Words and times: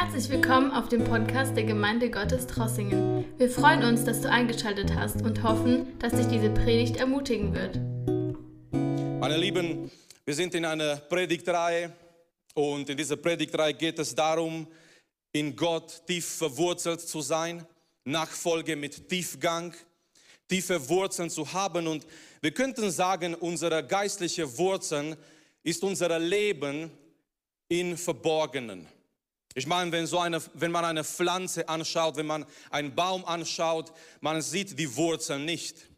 Herzlich 0.00 0.28
willkommen 0.28 0.70
auf 0.70 0.88
dem 0.88 1.02
Podcast 1.02 1.56
der 1.56 1.64
Gemeinde 1.64 2.08
Gottes 2.08 2.46
Trossingen. 2.46 3.24
Wir 3.36 3.50
freuen 3.50 3.82
uns, 3.82 4.04
dass 4.04 4.20
du 4.20 4.30
eingeschaltet 4.30 4.94
hast 4.94 5.22
und 5.22 5.42
hoffen, 5.42 5.98
dass 5.98 6.12
dich 6.12 6.28
diese 6.28 6.50
Predigt 6.50 6.98
ermutigen 6.98 7.52
wird. 7.52 7.80
Meine 9.18 9.36
Lieben, 9.36 9.90
wir 10.24 10.34
sind 10.34 10.54
in 10.54 10.64
einer 10.64 10.98
Predigtreihe 10.98 11.92
und 12.54 12.88
in 12.88 12.96
dieser 12.96 13.16
Predigtreihe 13.16 13.74
geht 13.74 13.98
es 13.98 14.14
darum, 14.14 14.68
in 15.32 15.56
Gott 15.56 16.06
tief 16.06 16.24
verwurzelt 16.24 17.00
zu 17.00 17.20
sein, 17.20 17.66
Nachfolge 18.04 18.76
mit 18.76 19.08
Tiefgang, 19.08 19.74
tiefe 20.46 20.88
Wurzeln 20.88 21.28
zu 21.28 21.52
haben 21.52 21.88
und 21.88 22.06
wir 22.40 22.52
könnten 22.52 22.88
sagen, 22.92 23.34
unsere 23.34 23.84
geistliche 23.84 24.58
Wurzeln 24.58 25.16
ist 25.64 25.82
unser 25.82 26.16
Leben 26.20 26.88
in 27.66 27.96
Verborgenen. 27.96 28.86
Ich 29.54 29.66
meine, 29.66 29.90
wenn, 29.92 30.06
so 30.06 30.18
eine, 30.18 30.40
wenn 30.54 30.70
man 30.70 30.84
eine 30.84 31.04
Pflanze 31.04 31.68
anschaut, 31.68 32.16
wenn 32.16 32.26
man 32.26 32.46
einen 32.70 32.94
Baum 32.94 33.24
anschaut, 33.24 33.92
man 34.20 34.42
sieht 34.42 34.78
die 34.78 34.94
Wurzeln 34.96 35.44
nicht. 35.44 35.88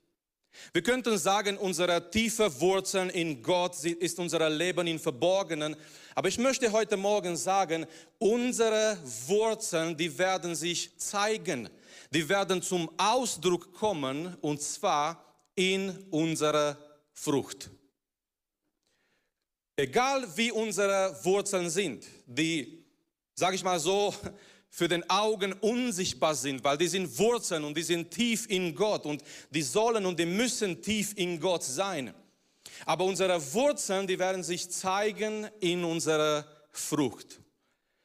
Wir 0.73 0.83
könnten 0.83 1.17
sagen, 1.19 1.57
unsere 1.59 2.11
tiefe 2.11 2.61
Wurzeln 2.61 3.11
in 3.11 3.43
Gott 3.43 3.83
ist 3.85 4.19
unser 4.19 4.49
Leben 4.51 4.87
in 4.87 4.99
Verborgenen. 4.99 5.77
Aber 6.15 6.29
ich 6.29 6.39
möchte 6.39 6.71
heute 6.73 6.97
Morgen 6.97 7.37
sagen, 7.37 7.87
unsere 8.19 8.99
Wurzeln, 9.27 9.97
die 9.97 10.17
werden 10.19 10.55
sich 10.55 10.97
zeigen. 10.99 11.69
Die 12.13 12.29
werden 12.29 12.63
zum 12.63 12.91
Ausdruck 12.99 13.73
kommen 13.73 14.37
und 14.41 14.61
zwar 14.61 15.25
in 15.55 15.97
unserer 16.11 16.77
Frucht. 17.13 17.71
Egal 19.77 20.27
wie 20.37 20.53
unsere 20.53 21.17
Wurzeln 21.25 21.71
sind, 21.71 22.05
die, 22.27 22.80
sage 23.41 23.57
ich 23.57 23.65
mal 23.65 23.81
so, 23.81 24.15
für 24.69 24.87
den 24.87 25.09
Augen 25.11 25.53
unsichtbar 25.55 26.35
sind, 26.35 26.63
weil 26.63 26.79
die 26.79 26.87
sind 26.87 27.19
Wurzeln 27.19 27.65
und 27.65 27.77
die 27.77 27.83
sind 27.83 28.11
tief 28.11 28.47
in 28.49 28.73
Gott 28.75 29.05
und 29.05 29.25
die 29.51 29.63
sollen 29.63 30.07
und 30.07 30.21
die 30.21 30.27
müssen 30.27 30.81
tief 30.81 31.13
in 31.17 31.41
Gott 31.41 31.65
sein. 31.65 32.15
Aber 32.87 33.05
unsere 33.05 33.41
Wurzeln, 33.53 34.07
die 34.07 34.19
werden 34.19 34.45
sich 34.45 34.71
zeigen 34.71 35.49
in 35.59 35.83
unserer 35.83 36.47
Frucht. 36.71 37.41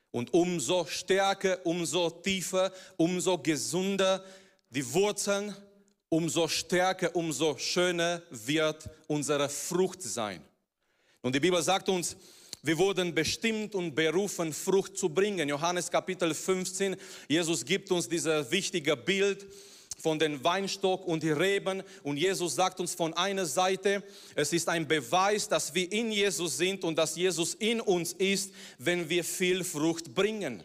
Und 0.10 0.34
umso 0.34 0.86
stärker, 0.86 1.64
umso 1.66 2.10
tiefer, 2.10 2.72
umso 2.98 3.38
gesunder 3.38 4.24
die 4.70 4.92
Wurzeln, 4.94 5.54
umso 6.10 6.48
stärker, 6.48 7.14
umso 7.16 7.58
schöner 7.58 8.24
wird 8.32 8.90
unsere 9.08 9.50
Frucht 9.50 10.02
sein. 10.02 10.42
Und 11.22 11.36
die 11.36 11.40
Bibel 11.42 11.62
sagt 11.62 11.90
uns, 11.90 12.16
wir 12.66 12.80
wurden 12.80 13.14
bestimmt 13.14 13.76
und 13.76 13.94
berufen, 13.94 14.52
Frucht 14.52 14.98
zu 14.98 15.10
bringen. 15.10 15.48
Johannes 15.48 15.92
Kapitel 15.92 16.34
15, 16.34 16.96
Jesus 17.28 17.64
gibt 17.64 17.92
uns 17.92 18.10
dieses 18.10 18.50
wichtige 18.50 18.98
Bild 18.98 19.46
von 20.00 20.18
den 20.18 20.44
Weinstock 20.44 21.08
und 21.08 21.22
die 21.22 21.30
Reben. 21.30 21.84
Und 22.02 22.18
Jesus 22.18 22.56
sagt 22.56 22.80
uns 22.80 22.96
von 22.96 23.14
einer 23.14 23.46
Seite, 23.46 24.02
es 24.34 24.52
ist 24.52 24.68
ein 24.68 24.88
Beweis, 24.88 25.48
dass 25.48 25.76
wir 25.76 25.92
in 25.92 26.12
Jesus 26.12 26.58
sind 26.58 26.84
und 26.84 26.98
dass 26.98 27.16
Jesus 27.16 27.54
in 27.54 27.80
uns 27.82 28.14
ist, 28.14 28.52
wenn 28.80 29.08
wir 29.10 29.24
viel 29.24 29.64
Frucht 29.64 30.16
bringen. 30.16 30.64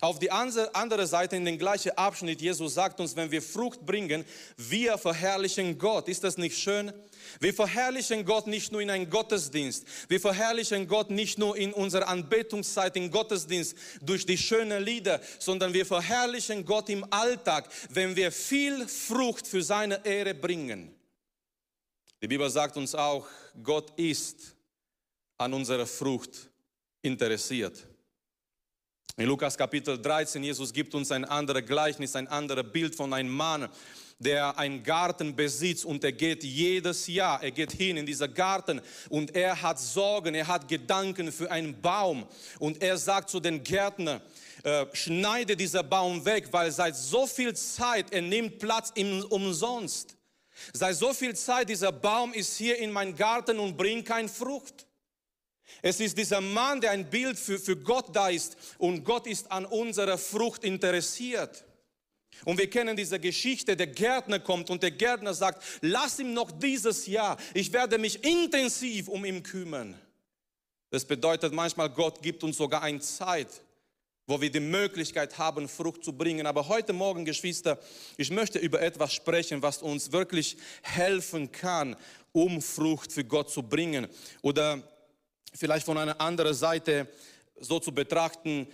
Auf 0.00 0.18
die 0.18 0.30
andere 0.30 1.06
Seite 1.06 1.36
in 1.36 1.44
den 1.44 1.58
gleichen 1.58 1.90
Abschnitt, 1.92 2.40
Jesus 2.40 2.74
sagt 2.74 3.00
uns, 3.00 3.16
wenn 3.16 3.30
wir 3.30 3.42
Frucht 3.42 3.84
bringen, 3.84 4.24
wir 4.56 4.96
verherrlichen 4.98 5.78
Gott. 5.78 6.08
Ist 6.08 6.24
das 6.24 6.38
nicht 6.38 6.58
schön? 6.58 6.92
Wir 7.38 7.52
verherrlichen 7.52 8.24
Gott 8.24 8.46
nicht 8.46 8.72
nur 8.72 8.80
in 8.80 8.90
einem 8.90 9.10
Gottesdienst. 9.10 9.84
Wir 10.08 10.20
verherrlichen 10.20 10.86
Gott 10.86 11.10
nicht 11.10 11.38
nur 11.38 11.56
in 11.56 11.72
unserer 11.72 12.08
Anbetungszeit 12.08 12.96
im 12.96 13.10
Gottesdienst 13.10 13.76
durch 14.00 14.24
die 14.24 14.38
schönen 14.38 14.82
Lieder, 14.82 15.20
sondern 15.38 15.72
wir 15.72 15.84
verherrlichen 15.84 16.64
Gott 16.64 16.88
im 16.88 17.04
Alltag, 17.12 17.68
wenn 17.90 18.16
wir 18.16 18.32
viel 18.32 18.86
Frucht 18.88 19.46
für 19.46 19.62
seine 19.62 20.04
Ehre 20.04 20.34
bringen. 20.34 20.94
Die 22.22 22.28
Bibel 22.28 22.48
sagt 22.50 22.76
uns 22.76 22.94
auch, 22.94 23.26
Gott 23.62 23.98
ist 23.98 24.54
an 25.38 25.54
unserer 25.54 25.86
Frucht 25.86 26.50
interessiert. 27.02 27.86
In 29.16 29.26
Lukas 29.26 29.56
Kapitel 29.56 30.00
13, 30.00 30.42
Jesus 30.42 30.72
gibt 30.72 30.94
uns 30.94 31.10
ein 31.10 31.24
anderes 31.24 31.66
Gleichnis, 31.66 32.14
ein 32.16 32.28
anderes 32.28 32.64
Bild 32.72 32.94
von 32.94 33.12
einem 33.12 33.30
Mann, 33.30 33.68
der 34.18 34.56
einen 34.58 34.82
Garten 34.82 35.34
besitzt 35.34 35.84
und 35.84 36.04
er 36.04 36.12
geht 36.12 36.44
jedes 36.44 37.06
Jahr, 37.06 37.42
er 37.42 37.50
geht 37.50 37.72
hin 37.72 37.96
in 37.96 38.06
diesen 38.06 38.32
Garten 38.32 38.80
und 39.08 39.34
er 39.34 39.60
hat 39.60 39.78
Sorgen, 39.78 40.34
er 40.34 40.46
hat 40.46 40.68
Gedanken 40.68 41.32
für 41.32 41.50
einen 41.50 41.80
Baum 41.80 42.26
und 42.58 42.82
er 42.82 42.96
sagt 42.96 43.30
zu 43.30 43.40
den 43.40 43.62
Gärtner, 43.64 44.20
äh, 44.62 44.86
schneide 44.92 45.56
diesen 45.56 45.86
Baum 45.88 46.24
weg, 46.24 46.48
weil 46.50 46.70
seit 46.70 46.96
so 46.96 47.26
viel 47.26 47.54
Zeit, 47.54 48.12
er 48.12 48.22
nimmt 48.22 48.58
Platz 48.58 48.92
im, 48.94 49.24
umsonst. 49.24 50.16
Seit 50.72 50.94
so 50.94 51.12
viel 51.12 51.34
Zeit, 51.34 51.68
dieser 51.68 51.92
Baum 51.92 52.32
ist 52.32 52.56
hier 52.56 52.78
in 52.78 52.92
meinem 52.92 53.16
Garten 53.16 53.58
und 53.58 53.76
bringt 53.76 54.06
keine 54.06 54.28
Frucht. 54.28 54.86
Es 55.82 56.00
ist 56.00 56.16
dieser 56.18 56.40
Mann, 56.40 56.80
der 56.80 56.90
ein 56.90 57.08
Bild 57.08 57.38
für, 57.38 57.58
für 57.58 57.76
Gott 57.76 58.14
da 58.14 58.28
ist 58.28 58.56
und 58.78 59.04
Gott 59.04 59.26
ist 59.26 59.50
an 59.50 59.64
unserer 59.64 60.18
Frucht 60.18 60.64
interessiert. 60.64 61.64
Und 62.44 62.58
wir 62.58 62.70
kennen 62.70 62.96
diese 62.96 63.20
Geschichte, 63.20 63.76
der 63.76 63.88
Gärtner 63.88 64.40
kommt 64.40 64.70
und 64.70 64.82
der 64.82 64.90
Gärtner 64.92 65.34
sagt, 65.34 65.62
lass 65.82 66.18
ihm 66.18 66.32
noch 66.32 66.50
dieses 66.50 67.06
Jahr, 67.06 67.36
ich 67.54 67.72
werde 67.72 67.98
mich 67.98 68.24
intensiv 68.24 69.08
um 69.08 69.24
ihn 69.24 69.42
kümmern. 69.42 69.94
Das 70.90 71.04
bedeutet 71.04 71.52
manchmal, 71.52 71.90
Gott 71.90 72.22
gibt 72.22 72.42
uns 72.42 72.56
sogar 72.56 72.82
eine 72.82 73.00
Zeit, 73.00 73.62
wo 74.26 74.40
wir 74.40 74.50
die 74.50 74.60
Möglichkeit 74.60 75.38
haben, 75.38 75.68
Frucht 75.68 76.04
zu 76.04 76.12
bringen. 76.12 76.46
Aber 76.46 76.68
heute 76.68 76.92
Morgen, 76.92 77.24
Geschwister, 77.24 77.78
ich 78.16 78.30
möchte 78.30 78.58
über 78.58 78.80
etwas 78.80 79.12
sprechen, 79.12 79.62
was 79.62 79.82
uns 79.82 80.12
wirklich 80.12 80.56
helfen 80.82 81.52
kann, 81.52 81.96
um 82.32 82.62
Frucht 82.62 83.12
für 83.12 83.24
Gott 83.24 83.50
zu 83.50 83.62
bringen. 83.62 84.08
Oder 84.42 84.82
vielleicht 85.52 85.86
von 85.86 85.98
einer 85.98 86.20
anderen 86.20 86.54
Seite 86.54 87.08
so 87.60 87.78
zu 87.78 87.92
betrachten, 87.92 88.66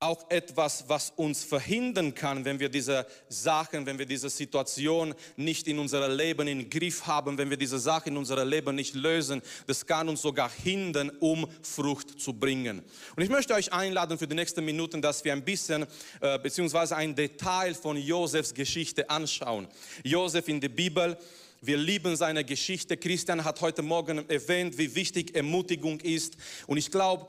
auch 0.00 0.30
etwas, 0.30 0.84
was 0.86 1.10
uns 1.16 1.42
verhindern 1.42 2.14
kann, 2.14 2.44
wenn 2.44 2.60
wir 2.60 2.68
diese 2.68 3.04
Sachen, 3.28 3.84
wenn 3.84 3.98
wir 3.98 4.06
diese 4.06 4.30
Situation 4.30 5.12
nicht 5.36 5.66
in 5.66 5.78
unserem 5.80 6.16
Leben 6.16 6.46
im 6.46 6.70
Griff 6.70 7.06
haben, 7.06 7.36
wenn 7.36 7.50
wir 7.50 7.56
diese 7.56 7.80
Sachen 7.80 8.12
in 8.12 8.16
unserem 8.16 8.48
Leben 8.48 8.76
nicht 8.76 8.94
lösen, 8.94 9.42
das 9.66 9.84
kann 9.84 10.08
uns 10.08 10.22
sogar 10.22 10.50
hindern, 10.50 11.10
um 11.18 11.48
Frucht 11.62 12.20
zu 12.20 12.32
bringen. 12.32 12.84
Und 13.16 13.22
ich 13.24 13.28
möchte 13.28 13.54
euch 13.54 13.72
einladen 13.72 14.18
für 14.18 14.28
die 14.28 14.36
nächsten 14.36 14.64
Minuten, 14.64 15.02
dass 15.02 15.24
wir 15.24 15.32
ein 15.32 15.44
bisschen 15.44 15.84
äh, 16.20 16.38
beziehungsweise 16.38 16.96
ein 16.96 17.16
Detail 17.16 17.74
von 17.74 17.96
Josefs 17.96 18.54
Geschichte 18.54 19.10
anschauen. 19.10 19.66
Josef 20.04 20.46
in 20.46 20.60
der 20.60 20.68
Bibel 20.68 21.18
wir 21.60 21.76
lieben 21.76 22.16
seine 22.16 22.44
Geschichte. 22.44 22.96
Christian 22.96 23.44
hat 23.44 23.60
heute 23.60 23.82
Morgen 23.82 24.28
erwähnt, 24.28 24.78
wie 24.78 24.94
wichtig 24.94 25.34
Ermutigung 25.34 26.00
ist. 26.00 26.36
Und 26.66 26.76
ich 26.76 26.90
glaube, 26.90 27.26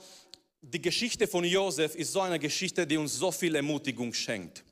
die 0.62 0.82
Geschichte 0.82 1.28
von 1.28 1.44
Josef 1.44 1.96
ist 1.96 2.12
so 2.12 2.22
eine 2.22 2.38
Geschichte, 2.38 2.86
die 2.86 2.98
uns 2.98 3.16
so 3.16 3.32
viel 3.32 3.56
Ermutigung 3.56 4.14
schenkt. 4.14 4.64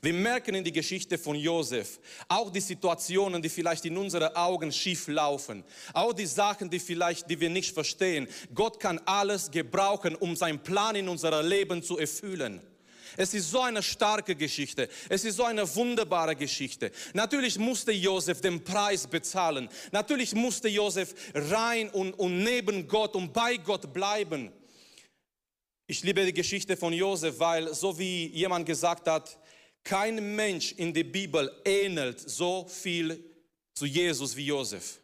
Wir 0.00 0.12
merken 0.12 0.54
in 0.54 0.64
die 0.64 0.72
Geschichte 0.72 1.18
von 1.18 1.36
Josef 1.36 2.00
auch 2.28 2.50
die 2.50 2.60
Situationen, 2.60 3.42
die 3.42 3.48
vielleicht 3.48 3.84
in 3.84 3.96
unseren 3.96 4.34
Augen 4.34 4.72
schief 4.72 5.06
laufen, 5.08 5.64
auch 5.92 6.12
die 6.12 6.26
Sachen, 6.26 6.70
die 6.70 6.78
vielleicht, 6.78 7.28
die 7.30 7.38
wir 7.38 7.50
nicht 7.50 7.74
verstehen. 7.74 8.26
Gott 8.54 8.80
kann 8.80 8.98
alles 9.04 9.50
gebrauchen, 9.50 10.14
um 10.16 10.34
seinen 10.34 10.62
Plan 10.62 10.96
in 10.96 11.08
unserem 11.08 11.46
Leben 11.46 11.82
zu 11.82 11.98
erfüllen. 11.98 12.60
Es 13.16 13.32
ist 13.34 13.50
so 13.50 13.60
eine 13.60 13.82
starke 13.82 14.34
Geschichte. 14.36 14.88
Es 15.08 15.24
ist 15.24 15.36
so 15.36 15.44
eine 15.44 15.74
wunderbare 15.74 16.36
Geschichte. 16.36 16.90
Natürlich 17.14 17.58
musste 17.58 17.92
Josef 17.92 18.40
den 18.40 18.62
Preis 18.62 19.06
bezahlen. 19.06 19.68
Natürlich 19.92 20.34
musste 20.34 20.68
Josef 20.68 21.14
rein 21.34 21.88
und, 21.90 22.12
und 22.14 22.42
neben 22.42 22.86
Gott 22.86 23.14
und 23.16 23.32
bei 23.32 23.56
Gott 23.56 23.92
bleiben. 23.92 24.52
Ich 25.86 26.02
liebe 26.02 26.24
die 26.24 26.32
Geschichte 26.34 26.76
von 26.76 26.92
Josef, 26.92 27.38
weil 27.38 27.72
so 27.74 27.98
wie 27.98 28.26
jemand 28.26 28.66
gesagt 28.66 29.06
hat, 29.06 29.38
kein 29.84 30.34
Mensch 30.34 30.72
in 30.72 30.92
der 30.92 31.04
Bibel 31.04 31.50
ähnelt 31.64 32.18
so 32.18 32.66
viel 32.68 33.24
zu 33.72 33.86
Jesus 33.86 34.36
wie 34.36 34.46
Josef. 34.46 35.00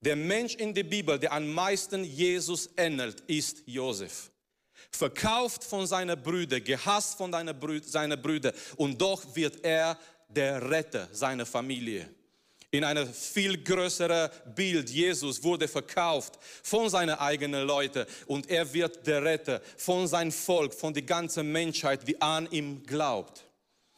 Der 0.00 0.14
Mensch 0.14 0.54
in 0.54 0.72
der 0.72 0.84
Bibel, 0.84 1.18
der 1.18 1.32
am 1.32 1.52
meisten 1.52 2.04
Jesus 2.04 2.70
ähnelt, 2.76 3.22
ist 3.26 3.62
Josef 3.66 4.30
verkauft 4.94 5.64
von 5.64 5.86
seinen 5.86 6.20
Brüdern, 6.20 6.62
gehasst 6.62 7.16
von 7.16 7.32
seinen 7.32 8.22
Brüdern 8.22 8.52
und 8.76 9.00
doch 9.00 9.22
wird 9.34 9.64
er 9.64 9.98
der 10.28 10.70
Retter 10.70 11.08
seiner 11.12 11.46
Familie. 11.46 12.08
In 12.70 12.82
einem 12.82 13.12
viel 13.12 13.62
größeren 13.62 14.30
Bild, 14.54 14.90
Jesus 14.90 15.40
wurde 15.42 15.68
verkauft 15.68 16.38
von 16.62 16.88
seinen 16.88 17.14
eigenen 17.14 17.66
Leuten 17.66 18.04
und 18.26 18.50
er 18.50 18.72
wird 18.72 19.06
der 19.06 19.22
Retter 19.22 19.60
von 19.76 20.08
seinem 20.08 20.32
Volk, 20.32 20.74
von 20.74 20.92
der 20.92 21.04
ganzen 21.04 21.52
Menschheit, 21.52 22.06
die 22.06 22.20
an 22.20 22.48
ihm 22.50 22.82
glaubt. 22.84 23.44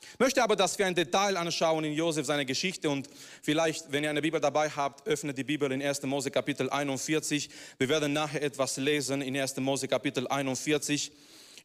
Ich 0.00 0.18
möchte 0.18 0.42
aber, 0.42 0.56
dass 0.56 0.78
wir 0.78 0.86
ein 0.86 0.94
Detail 0.94 1.36
anschauen 1.36 1.84
in 1.84 1.92
Josef, 1.92 2.26
seine 2.26 2.46
Geschichte 2.46 2.88
und 2.88 3.08
vielleicht, 3.42 3.90
wenn 3.92 4.04
ihr 4.04 4.10
eine 4.10 4.22
Bibel 4.22 4.40
dabei 4.40 4.70
habt, 4.70 5.06
öffnet 5.06 5.36
die 5.36 5.44
Bibel 5.44 5.70
in 5.72 5.82
1. 5.82 6.02
Mose 6.02 6.30
Kapitel 6.30 6.70
41. 6.70 7.50
Wir 7.78 7.88
werden 7.88 8.12
nachher 8.12 8.42
etwas 8.42 8.76
lesen 8.76 9.22
in 9.22 9.36
1. 9.36 9.56
Mose 9.56 9.88
Kapitel 9.88 10.26
41. 10.26 11.12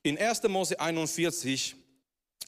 In 0.04 0.18
1. 0.18 0.44
Mose 0.44 0.80
41, 0.80 1.75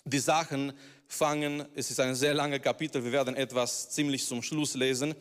die 0.06 0.20
Sachen 0.20 0.74
fangen, 1.08 1.66
es 1.76 1.92
ist 1.92 2.00
ein 2.00 2.16
sehr 2.16 2.34
langes 2.34 2.62
Kapitel, 2.62 3.04
wir 3.04 3.12
werden 3.12 3.36
etwas 3.36 3.90
ziemlich 3.92 4.26
zum 4.26 4.42
Schluss 4.42 4.74
lesen. 4.74 5.14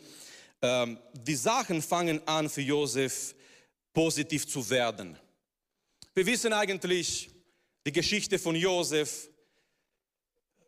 Ähm, 0.61 0.97
die 1.13 1.35
Sachen 1.35 1.81
fangen 1.81 2.25
an 2.27 2.49
für 2.49 2.61
Josef 2.61 3.35
positiv 3.93 4.47
zu 4.47 4.67
werden. 4.69 5.17
Wir 6.15 6.25
wissen 6.25 6.53
eigentlich 6.53 7.29
die 7.85 7.91
Geschichte 7.91 8.39
von 8.39 8.55
Josef. 8.55 9.29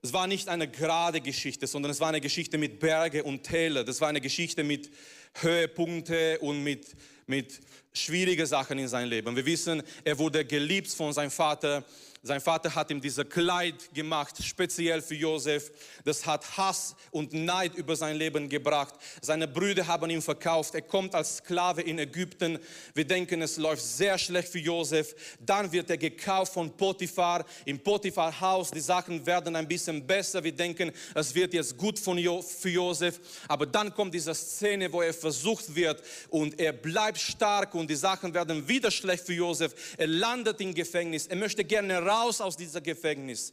Es 0.05 0.13
war 0.13 0.27
nicht 0.27 0.49
eine 0.49 0.67
gerade 0.67 1.19
Geschichte, 1.19 1.65
sondern 1.65 1.91
es 1.91 1.99
war 1.99 2.09
eine 2.09 2.21
Geschichte 2.21 2.59
mit 2.59 2.79
Berge 2.79 3.23
und 3.23 3.41
Täler. 3.41 3.83
Das 3.83 4.01
war 4.01 4.07
eine 4.07 4.21
Geschichte 4.21 4.63
mit 4.63 4.91
Höhepunkte 5.35 6.39
und 6.39 6.63
mit, 6.63 6.95
mit 7.27 7.59
schwierigen 7.93 8.45
Sachen 8.45 8.77
in 8.79 8.87
seinem 8.87 9.09
Leben. 9.09 9.35
Wir 9.35 9.45
wissen, 9.45 9.81
er 10.03 10.17
wurde 10.17 10.45
geliebt 10.45 10.89
von 10.89 11.13
seinem 11.13 11.31
Vater. 11.31 11.83
Sein 12.27 12.41
Vater 12.41 12.73
hat 12.73 12.89
ihm 12.89 12.99
dieses 12.99 13.29
Kleid 13.29 13.93
gemacht, 13.93 14.43
speziell 14.43 14.99
für 15.03 15.13
Josef. 15.13 15.71
Das 16.03 16.25
hat 16.25 16.57
Hass 16.57 16.95
und 17.11 17.33
Neid 17.33 17.75
über 17.75 17.95
sein 17.95 18.15
Leben 18.15 18.49
gebracht. 18.49 18.95
Seine 19.21 19.47
Brüder 19.47 19.85
haben 19.85 20.09
ihn 20.09 20.23
verkauft. 20.23 20.73
Er 20.73 20.81
kommt 20.81 21.13
als 21.13 21.37
Sklave 21.37 21.83
in 21.83 21.99
Ägypten. 21.99 22.57
Wir 22.95 23.05
denken, 23.05 23.43
es 23.43 23.57
läuft 23.57 23.83
sehr 23.83 24.17
schlecht 24.17 24.49
für 24.49 24.57
Josef. 24.57 25.13
Dann 25.39 25.71
wird 25.71 25.91
er 25.91 25.99
gekauft 25.99 26.53
von 26.53 26.75
Potiphar 26.75 27.45
im 27.63 27.79
Potiphar 27.79 28.41
Haus. 28.41 28.71
Die 28.71 28.79
Sachen 28.79 29.23
werden 29.23 29.55
ein 29.55 29.67
bisschen 29.67 30.07
besser. 30.07 30.43
Wir 30.43 30.51
denken, 30.51 30.91
es 31.13 31.35
wird 31.35 31.53
jetzt 31.53 31.77
gut 31.77 31.99
für 31.99 32.69
Josef. 32.69 33.19
Aber 33.47 33.67
dann 33.67 33.93
kommt 33.93 34.15
diese 34.15 34.33
Szene, 34.33 34.91
wo 34.91 35.03
er 35.03 35.13
versucht 35.25 35.73
wird 35.73 36.03
und 36.29 36.59
er 36.59 36.71
bleibt 36.71 37.17
stark 37.17 37.73
und 37.73 37.89
die 37.89 37.95
Sachen 37.95 38.31
werden 38.35 38.67
wieder 38.67 38.91
schlecht 38.91 39.25
für 39.25 39.33
Josef. 39.33 39.73
Er 39.97 40.05
landet 40.05 40.61
im 40.61 40.71
Gefängnis. 40.71 41.25
Er 41.25 41.35
möchte 41.35 41.63
gerne 41.63 41.97
raus 41.97 42.41
aus 42.41 42.55
dieser 42.55 42.79
Gefängnis. 42.79 43.51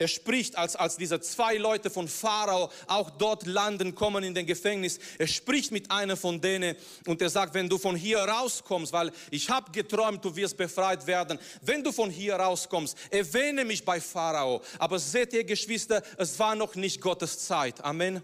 Er 0.00 0.06
spricht, 0.06 0.56
als, 0.56 0.76
als 0.76 0.96
diese 0.96 1.20
zwei 1.20 1.56
Leute 1.56 1.90
von 1.90 2.06
Pharao 2.06 2.70
auch 2.86 3.10
dort 3.10 3.46
landen, 3.46 3.96
kommen 3.96 4.22
in 4.22 4.32
den 4.32 4.46
Gefängnis. 4.46 5.00
Er 5.18 5.26
spricht 5.26 5.72
mit 5.72 5.90
einer 5.90 6.16
von 6.16 6.40
denen 6.40 6.76
und 7.04 7.20
er 7.20 7.30
sagt, 7.30 7.52
wenn 7.54 7.68
du 7.68 7.78
von 7.78 7.96
hier 7.96 8.20
rauskommst, 8.20 8.92
weil 8.92 9.10
ich 9.32 9.50
habe 9.50 9.72
geträumt, 9.72 10.24
du 10.24 10.36
wirst 10.36 10.56
befreit 10.56 11.04
werden. 11.08 11.36
Wenn 11.62 11.82
du 11.82 11.90
von 11.90 12.10
hier 12.10 12.36
rauskommst, 12.36 12.96
erwähne 13.10 13.64
mich 13.64 13.84
bei 13.84 14.00
Pharao. 14.00 14.62
Aber 14.78 15.00
seht 15.00 15.32
ihr, 15.32 15.42
Geschwister, 15.42 16.00
es 16.16 16.38
war 16.38 16.54
noch 16.54 16.76
nicht 16.76 17.00
Gottes 17.00 17.40
Zeit. 17.40 17.84
Amen. 17.84 18.22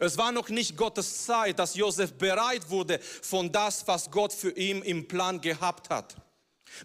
Es 0.00 0.16
war 0.18 0.32
noch 0.32 0.48
nicht 0.48 0.76
Gottes 0.76 1.24
Zeit, 1.24 1.58
dass 1.58 1.74
Josef 1.74 2.12
bereit 2.14 2.68
wurde 2.70 2.98
von 3.22 3.50
das, 3.50 3.86
was 3.86 4.10
Gott 4.10 4.32
für 4.32 4.50
ihn 4.50 4.82
im 4.82 5.06
Plan 5.08 5.40
gehabt 5.40 5.90
hat. 5.90 6.16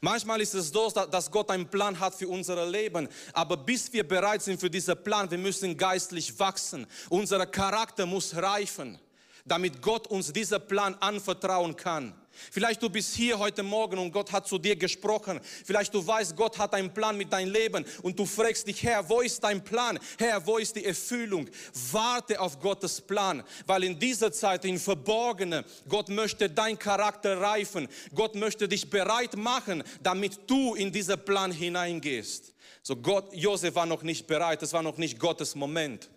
Manchmal 0.02 0.42
ist 0.42 0.54
es 0.54 0.70
so, 0.70 0.90
dass 0.90 1.32
Gott 1.32 1.50
einen 1.50 1.68
Plan 1.68 2.00
hat 2.00 2.14
für 2.14 2.28
unser 2.28 2.66
Leben. 2.66 3.08
Aber 3.34 3.58
bis 3.58 3.92
wir 3.92 4.08
bereit 4.08 4.42
sind 4.42 4.60
für 4.60 4.70
diesen 4.70 5.02
Plan, 5.04 5.30
wir 5.32 5.38
müssen 5.38 5.76
geistlich 5.78 6.38
wachsen. 6.38 6.86
Unser 7.10 7.46
Charakter 7.46 8.06
muss 8.06 8.36
reifen, 8.36 9.00
damit 9.46 9.82
Gott 9.82 10.08
uns 10.08 10.32
diesen 10.32 10.66
Plan 10.68 10.96
anvertrauen 10.96 11.76
kann. 11.76 12.14
Vielleicht 12.52 12.82
du 12.82 12.90
bist 12.90 13.16
hier 13.16 13.38
heute 13.38 13.64
Morgen 13.64 13.98
und 13.98 14.12
Gott 14.12 14.32
hat 14.32 14.48
zu 14.48 14.58
dir 14.58 14.76
gesprochen. 14.76 15.40
Vielleicht 15.66 15.94
du 15.94 16.06
weißt, 16.06 16.36
Gott 16.36 16.58
hat 16.58 16.74
einen 16.74 16.94
Plan 16.94 17.18
mit 17.18 17.32
deinem 17.32 17.52
Leben 17.52 17.86
und 18.02 18.18
du 18.18 18.26
fragst 18.26 18.68
dich, 18.68 18.82
Herr, 18.84 19.08
wo 19.08 19.22
ist 19.22 19.44
dein 19.44 19.64
Plan? 19.64 20.00
Herr, 20.18 20.46
wo 20.46 20.58
ist 20.58 20.76
die 20.76 20.86
Erfüllung? 20.86 21.50
Warte 21.92 22.40
auf 22.40 22.60
Gottes 22.60 23.02
Plan, 23.02 23.44
weil 23.66 23.84
in 23.84 24.00
dieser 24.00 24.32
Zeit 24.32 24.66
in 24.66 24.80
Verborgene, 24.80 25.66
Gott 25.88 26.10
möchte 26.10 26.50
dein 26.50 26.78
Charakter 26.78 27.40
reifen. 27.40 27.88
Gott 28.14 28.36
möchte 28.36 28.68
dich 28.68 28.90
bereit 28.90 29.36
machen, 29.36 29.84
damit 30.02 30.40
du 30.48 30.76
in 30.76 30.92
diesen 30.92 31.24
Plan 31.24 31.52
hineingehst. 31.52 32.54
So 32.82 32.96
Gott, 32.96 33.34
Josef 33.34 33.76
war 33.76 33.86
noch 33.86 34.04
nicht 34.04 34.28
bereit, 34.28 34.64
es 34.64 34.74
war 34.74 34.82
noch 34.82 34.98
nicht 34.98 35.20
Gottes 35.20 35.56
Moment. 35.56 36.10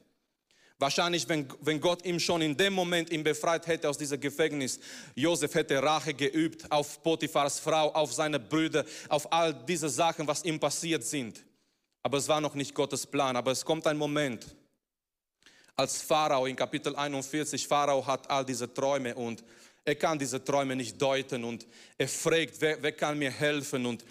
Wahrscheinlich, 0.83 1.29
wenn, 1.29 1.47
wenn 1.61 1.81
Gott 1.81 2.05
ihm 2.05 2.19
schon 2.19 2.43
in 2.43 2.57
dem 2.57 2.73
Moment 2.73 3.13
ihn 3.13 3.23
befreit 3.23 3.69
hätte 3.69 3.89
aus 3.89 3.97
diesem 3.97 4.19
Gefängnis, 4.19 4.81
Josef 5.15 5.55
hätte 5.55 5.81
Rache 5.81 6.13
geübt 6.13 6.73
auf 6.73 7.01
Potiphars 7.05 7.61
Frau, 7.61 7.93
auf 7.93 8.13
seine 8.13 8.41
Brüder, 8.41 8.85
auf 9.09 9.33
all 9.33 9.55
diese 9.55 9.89
Sachen, 9.89 10.27
was 10.27 10.45
ihm 10.45 10.59
passiert 10.59 11.05
sind. 11.05 11.45
Aber 12.03 12.19
es 12.19 12.27
war 12.27 12.41
noch 12.41 12.57
nicht 12.57 12.75
Gottes 12.75 13.07
Plan. 13.07 13.37
Aber 13.37 13.53
es 13.53 13.65
kommt 13.65 13.87
ein 13.87 13.97
Moment, 13.97 14.45
als 15.77 16.03
Pharao 16.03 16.47
in 16.47 16.57
Kapitel 16.57 16.97
41, 16.97 17.65
Pharao 17.65 18.05
hat 18.05 18.29
all 18.29 18.45
diese 18.45 18.75
Träume 18.75 19.15
und 19.15 19.45
er 19.85 19.95
kann 19.95 20.19
diese 20.19 20.43
Träume 20.43 20.75
nicht 20.75 21.01
deuten 21.01 21.45
und 21.45 21.65
er 21.97 22.09
fragt, 22.09 22.57
wer, 22.59 22.83
wer 22.83 22.91
kann 22.91 23.17
mir 23.21 23.31
helfen? 23.31 23.87
Und 23.87 24.05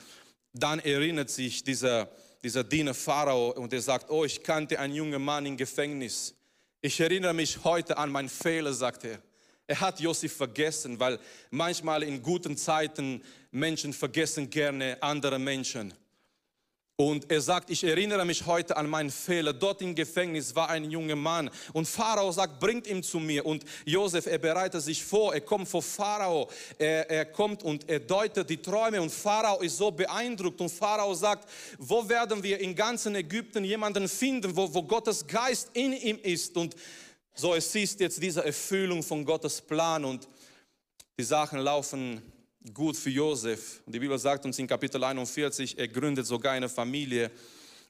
dann 0.53 0.79
erinnert 0.79 1.31
sich 1.31 1.65
dieser, 1.65 2.09
dieser 2.41 2.63
Diener 2.63 2.93
Pharao 2.93 3.49
und 3.51 3.73
er 3.73 3.81
sagt, 3.81 4.09
oh, 4.09 4.23
ich 4.23 4.41
kannte 4.41 4.79
einen 4.79 4.95
jungen 4.95 5.21
Mann 5.21 5.45
im 5.45 5.57
Gefängnis 5.57 6.33
ich 6.81 6.99
erinnere 6.99 7.33
mich 7.33 7.63
heute 7.63 7.97
an 7.97 8.11
meinen 8.11 8.29
Fehler, 8.29 8.73
sagt 8.73 9.03
er. 9.03 9.19
Er 9.67 9.79
hat 9.79 9.99
Josef 9.99 10.35
vergessen, 10.35 10.99
weil 10.99 11.19
manchmal 11.49 12.03
in 12.03 12.21
guten 12.21 12.57
Zeiten 12.57 13.23
Menschen 13.51 13.93
vergessen 13.93 14.49
gerne 14.49 14.97
andere 15.01 15.39
Menschen. 15.39 15.93
Und 16.97 17.31
er 17.31 17.41
sagt, 17.41 17.71
ich 17.71 17.83
erinnere 17.83 18.25
mich 18.25 18.45
heute 18.45 18.77
an 18.77 18.87
meinen 18.87 19.09
Fehler. 19.09 19.53
Dort 19.53 19.81
im 19.81 19.95
Gefängnis 19.95 20.55
war 20.55 20.69
ein 20.69 20.91
junger 20.91 21.15
Mann. 21.15 21.49
Und 21.73 21.87
Pharao 21.87 22.31
sagt, 22.31 22.59
bringt 22.59 22.85
ihn 22.85 23.01
zu 23.01 23.19
mir. 23.19 23.45
Und 23.45 23.65
Josef, 23.85 24.27
er 24.27 24.37
bereitet 24.37 24.83
sich 24.83 25.03
vor. 25.03 25.33
Er 25.33 25.41
kommt 25.41 25.67
vor 25.67 25.81
Pharao. 25.81 26.47
Er, 26.77 27.09
er 27.09 27.25
kommt 27.25 27.63
und 27.63 27.89
er 27.89 28.01
deutet 28.01 28.49
die 28.49 28.61
Träume. 28.61 29.01
Und 29.01 29.11
Pharao 29.11 29.61
ist 29.61 29.77
so 29.77 29.89
beeindruckt. 29.89 30.61
Und 30.61 30.69
Pharao 30.69 31.13
sagt, 31.15 31.49
wo 31.79 32.07
werden 32.07 32.43
wir 32.43 32.59
in 32.59 32.75
ganzen 32.75 33.15
Ägypten 33.15 33.63
jemanden 33.63 34.07
finden, 34.07 34.55
wo, 34.55 34.71
wo 34.71 34.83
Gottes 34.83 35.25
Geist 35.25 35.71
in 35.73 35.93
ihm 35.93 36.19
ist? 36.21 36.55
Und 36.55 36.75
so, 37.33 37.55
es 37.55 37.73
ist 37.73 37.99
jetzt 37.99 38.21
diese 38.21 38.45
Erfüllung 38.45 39.01
von 39.01 39.25
Gottes 39.25 39.59
Plan. 39.59 40.05
Und 40.05 40.27
die 41.17 41.23
Sachen 41.23 41.59
laufen 41.59 42.21
gut 42.73 42.95
für 42.95 43.09
Josef. 43.09 43.81
Die 43.85 43.99
Bibel 43.99 44.17
sagt 44.19 44.45
uns 44.45 44.59
in 44.59 44.67
Kapitel 44.67 45.03
41, 45.03 45.77
er 45.77 45.87
gründet 45.87 46.25
sogar 46.25 46.53
eine 46.53 46.69
Familie, 46.69 47.31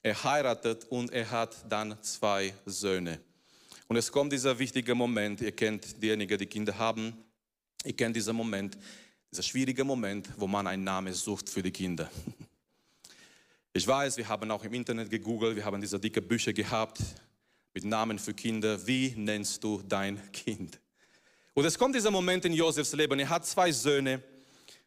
er 0.02 0.24
heiratet 0.24 0.86
und 0.90 1.12
er 1.12 1.30
hat 1.30 1.56
dann 1.70 2.02
zwei 2.02 2.54
Söhne. 2.66 3.20
Und 3.88 3.98
es 3.98 4.12
kommt 4.12 4.32
dieser 4.32 4.58
wichtige 4.58 4.96
Moment, 4.96 5.42
ihr 5.42 5.52
kennt 5.52 6.02
diejenigen, 6.02 6.38
die 6.38 6.46
Kinder 6.46 6.78
haben, 6.78 7.14
ihr 7.84 7.94
kennt 7.94 8.16
diesen 8.16 8.36
Moment, 8.36 8.78
dieser 9.30 9.44
schwierige 9.44 9.84
Moment, 9.84 10.30
wo 10.38 10.48
man 10.48 10.66
einen 10.68 10.84
Namen 10.84 11.14
sucht 11.14 11.50
für 11.50 11.62
die 11.62 11.72
Kinder. 11.72 12.10
Ich 13.74 13.88
weiß, 13.88 14.18
wir 14.18 14.28
haben 14.28 14.52
auch 14.52 14.66
im 14.66 14.74
Internet 14.74 15.10
gegoogelt, 15.10 15.56
wir 15.56 15.64
haben 15.64 15.80
diese 15.80 15.98
dicke 15.98 16.22
Bücher 16.22 16.52
gehabt 16.52 17.00
mit 17.74 17.86
Namen 17.86 18.20
für 18.20 18.34
Kinder. 18.34 18.86
Wie 18.86 19.14
nennst 19.16 19.64
du 19.64 19.82
dein 19.82 20.20
Kind? 20.34 20.78
Und 21.54 21.64
es 21.64 21.80
kommt 21.80 21.96
dieser 21.96 22.12
Moment 22.12 22.44
in 22.44 22.52
Josefs 22.52 22.92
Leben. 22.92 23.18
Er 23.20 23.30
hat 23.30 23.46
zwei 23.46 23.72
Söhne 23.72 24.22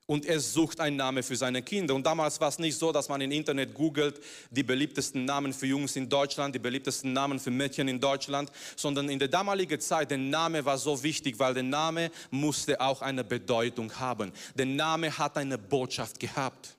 und 0.07 0.27
er 0.27 0.39
sucht 0.39 0.81
einen 0.81 0.97
Namen 0.97 1.23
für 1.23 1.37
seine 1.37 1.63
Kinder. 1.63 1.95
Und 1.95 2.05
damals 2.05 2.41
war 2.41 2.49
es 2.49 2.59
nicht 2.59 2.77
so, 2.77 2.93
dass 2.93 3.09
man 3.09 3.21
im 3.21 3.31
Internet 3.31 3.73
googelt, 3.73 4.21
die 4.51 4.63
beliebtesten 4.63 5.25
Namen 5.25 5.53
für 5.53 5.67
Jungs 5.67 5.97
in 5.97 6.09
Deutschland, 6.09 6.55
die 6.55 6.59
beliebtesten 6.59 7.13
Namen 7.13 7.39
für 7.41 7.51
Mädchen 7.51 7.89
in 7.89 8.01
Deutschland, 8.01 8.51
sondern 8.77 9.09
in 9.09 9.19
der 9.19 9.29
damaligen 9.29 9.81
Zeit, 9.81 10.11
der 10.11 10.19
Name 10.19 10.65
war 10.65 10.77
so 10.77 11.03
wichtig, 11.03 11.39
weil 11.39 11.55
der 11.55 11.63
Name 11.63 12.11
musste 12.31 12.81
auch 12.81 13.01
eine 13.01 13.25
Bedeutung 13.25 13.99
haben. 13.99 14.33
Der 14.55 14.67
Name 14.67 15.17
hat 15.17 15.39
eine 15.39 15.57
Botschaft 15.57 16.21
gehabt. 16.21 16.77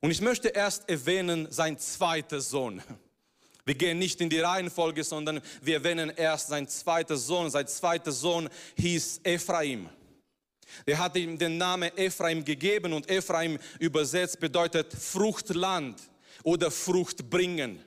Und 0.00 0.10
ich 0.10 0.20
möchte 0.20 0.48
erst 0.48 0.88
erwähnen, 0.88 1.46
sein 1.50 1.78
zweiter 1.78 2.40
Sohn. 2.40 2.82
Wir 3.64 3.74
gehen 3.74 3.98
nicht 3.98 4.20
in 4.20 4.28
die 4.28 4.40
Reihenfolge, 4.40 5.04
sondern 5.04 5.40
wir 5.62 5.76
erwähnen 5.76 6.10
erst 6.10 6.48
sein 6.48 6.68
zweiter 6.68 7.16
Sohn. 7.16 7.50
Sein 7.50 7.66
zweiter 7.66 8.12
Sohn 8.12 8.50
hieß 8.76 9.20
Ephraim. 9.22 9.88
Er 10.86 10.98
hat 10.98 11.16
ihm 11.16 11.38
den 11.38 11.58
Namen 11.58 11.90
Ephraim 11.96 12.44
gegeben 12.44 12.92
und 12.92 13.10
Ephraim 13.10 13.58
übersetzt 13.78 14.40
bedeutet 14.40 14.92
Fruchtland 14.92 16.00
oder 16.42 16.70
Frucht 16.70 17.28
bringen. 17.30 17.84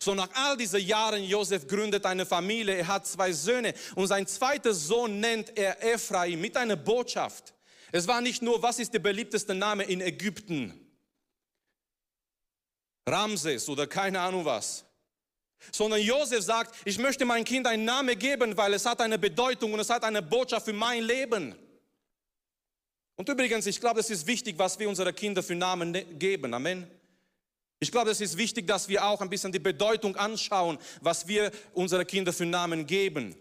So 0.00 0.14
nach 0.14 0.28
all 0.34 0.56
diesen 0.56 0.80
Jahren, 0.80 1.24
Josef 1.24 1.66
gründet 1.66 2.04
eine 2.04 2.26
Familie, 2.26 2.74
er 2.76 2.88
hat 2.88 3.06
zwei 3.06 3.32
Söhne 3.32 3.74
und 3.94 4.06
sein 4.06 4.26
zweiter 4.26 4.74
Sohn 4.74 5.20
nennt 5.20 5.56
er 5.56 5.82
Ephraim 5.82 6.40
mit 6.40 6.56
einer 6.56 6.76
Botschaft. 6.76 7.54
Es 7.90 8.06
war 8.06 8.20
nicht 8.20 8.42
nur, 8.42 8.62
was 8.62 8.78
ist 8.78 8.92
der 8.92 8.98
beliebteste 8.98 9.54
Name 9.54 9.84
in 9.84 10.00
Ägypten? 10.00 10.78
Ramses 13.06 13.68
oder 13.68 13.86
keine 13.86 14.20
Ahnung 14.20 14.44
was. 14.44 14.84
Sondern 15.72 16.00
Josef 16.00 16.44
sagt, 16.44 16.74
ich 16.84 16.98
möchte 16.98 17.24
mein 17.24 17.44
Kind 17.44 17.66
einen 17.66 17.84
Namen 17.84 18.16
geben, 18.18 18.56
weil 18.56 18.74
es 18.74 18.86
hat 18.86 19.00
eine 19.00 19.18
Bedeutung 19.18 19.72
und 19.72 19.80
es 19.80 19.90
hat 19.90 20.04
eine 20.04 20.22
Botschaft 20.22 20.66
für 20.66 20.72
mein 20.72 21.02
Leben. 21.02 21.56
Und 23.18 23.28
übrigens, 23.28 23.66
ich 23.66 23.80
glaube, 23.80 23.98
es 23.98 24.10
ist 24.10 24.28
wichtig, 24.28 24.56
was 24.58 24.78
wir 24.78 24.88
unseren 24.88 25.12
Kindern 25.12 25.42
für 25.42 25.56
Namen 25.56 25.90
ne-, 25.90 26.04
geben. 26.04 26.54
Amen. 26.54 26.88
Ich 27.80 27.90
glaube, 27.90 28.12
es 28.12 28.20
ist 28.20 28.36
wichtig, 28.36 28.68
dass 28.68 28.88
wir 28.88 29.04
auch 29.04 29.20
ein 29.20 29.28
bisschen 29.28 29.50
die 29.50 29.58
Bedeutung 29.58 30.14
anschauen, 30.14 30.78
was 31.00 31.26
wir 31.26 31.50
unseren 31.74 32.06
Kindern 32.06 32.32
für 32.32 32.46
Namen 32.46 32.86
geben. 32.86 33.34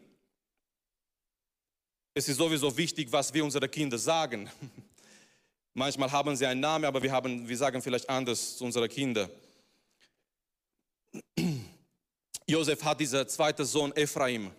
Es 2.15 2.27
ist 2.27 2.37
sowieso 2.37 2.75
wichtig, 2.75 3.11
was 3.11 3.31
wir 3.31 3.45
unseren 3.45 3.69
Kindern 3.69 3.99
sagen. 3.99 4.49
Manchmal 5.75 6.11
haben 6.11 6.35
sie 6.35 6.47
einen 6.47 6.61
Namen, 6.61 6.85
aber 6.85 7.03
wir, 7.03 7.11
haben, 7.11 7.47
wir 7.47 7.57
sagen 7.57 7.79
vielleicht 7.79 8.09
anders 8.09 8.57
zu 8.57 8.65
unseren 8.65 8.89
Kindern. 8.89 9.29
Josef 12.47 12.83
hat 12.83 12.99
dieser 12.99 13.27
zweite 13.27 13.63
Sohn 13.63 13.95
Ephraim. 13.95 14.49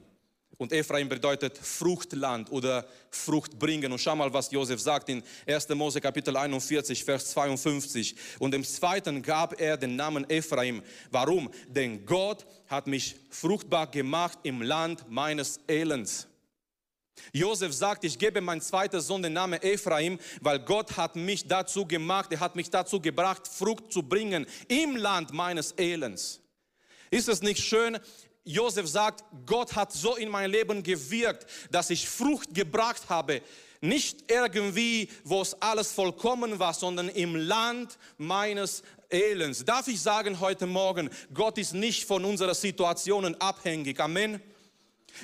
Und 0.60 0.72
Ephraim 0.72 1.08
bedeutet 1.08 1.56
Fruchtland 1.56 2.50
oder 2.50 2.84
Frucht 3.10 3.56
bringen. 3.60 3.92
Und 3.92 4.00
schau 4.00 4.16
mal, 4.16 4.32
was 4.32 4.50
Josef 4.50 4.80
sagt 4.80 5.08
in 5.08 5.22
1. 5.46 5.68
Mose 5.68 6.00
Kapitel 6.00 6.36
41, 6.36 7.04
Vers 7.04 7.30
52. 7.30 8.16
Und 8.40 8.50
dem 8.50 8.64
zweiten 8.64 9.22
gab 9.22 9.60
er 9.60 9.76
den 9.76 9.94
Namen 9.94 10.28
Ephraim. 10.28 10.82
Warum? 11.12 11.48
Denn 11.68 12.04
Gott 12.04 12.44
hat 12.66 12.88
mich 12.88 13.14
fruchtbar 13.30 13.86
gemacht 13.86 14.40
im 14.42 14.60
Land 14.60 15.08
meines 15.08 15.60
Elends. 15.68 16.26
Josef 17.32 17.72
sagt, 17.72 18.02
ich 18.02 18.18
gebe 18.18 18.40
mein 18.40 18.60
zweiter 18.60 19.00
Sohn 19.00 19.22
den 19.22 19.34
Namen 19.34 19.62
Ephraim, 19.62 20.18
weil 20.40 20.58
Gott 20.58 20.96
hat 20.96 21.14
mich 21.14 21.46
dazu 21.46 21.86
gemacht, 21.86 22.32
er 22.32 22.40
hat 22.40 22.56
mich 22.56 22.70
dazu 22.70 23.00
gebracht, 23.00 23.46
Frucht 23.46 23.92
zu 23.92 24.02
bringen 24.02 24.44
im 24.66 24.96
Land 24.96 25.32
meines 25.32 25.72
Elends. 25.72 26.40
Ist 27.10 27.28
es 27.28 27.42
nicht 27.42 27.62
schön? 27.62 27.98
Josef 28.48 28.88
sagt, 28.88 29.24
Gott 29.44 29.76
hat 29.76 29.92
so 29.92 30.16
in 30.16 30.30
mein 30.30 30.50
Leben 30.50 30.82
gewirkt, 30.82 31.46
dass 31.70 31.90
ich 31.90 32.08
Frucht 32.08 32.54
gebracht 32.54 33.10
habe. 33.10 33.42
Nicht 33.80 34.30
irgendwie, 34.30 35.08
wo 35.22 35.42
es 35.42 35.60
alles 35.60 35.92
vollkommen 35.92 36.58
war, 36.58 36.74
sondern 36.74 37.08
im 37.10 37.36
Land 37.36 37.98
meines 38.16 38.82
Elends. 39.10 39.64
Darf 39.64 39.86
ich 39.86 40.00
sagen 40.00 40.40
heute 40.40 40.66
Morgen, 40.66 41.10
Gott 41.32 41.58
ist 41.58 41.74
nicht 41.74 42.04
von 42.04 42.24
unseren 42.24 42.54
Situationen 42.54 43.40
abhängig. 43.40 44.00
Amen. 44.00 44.40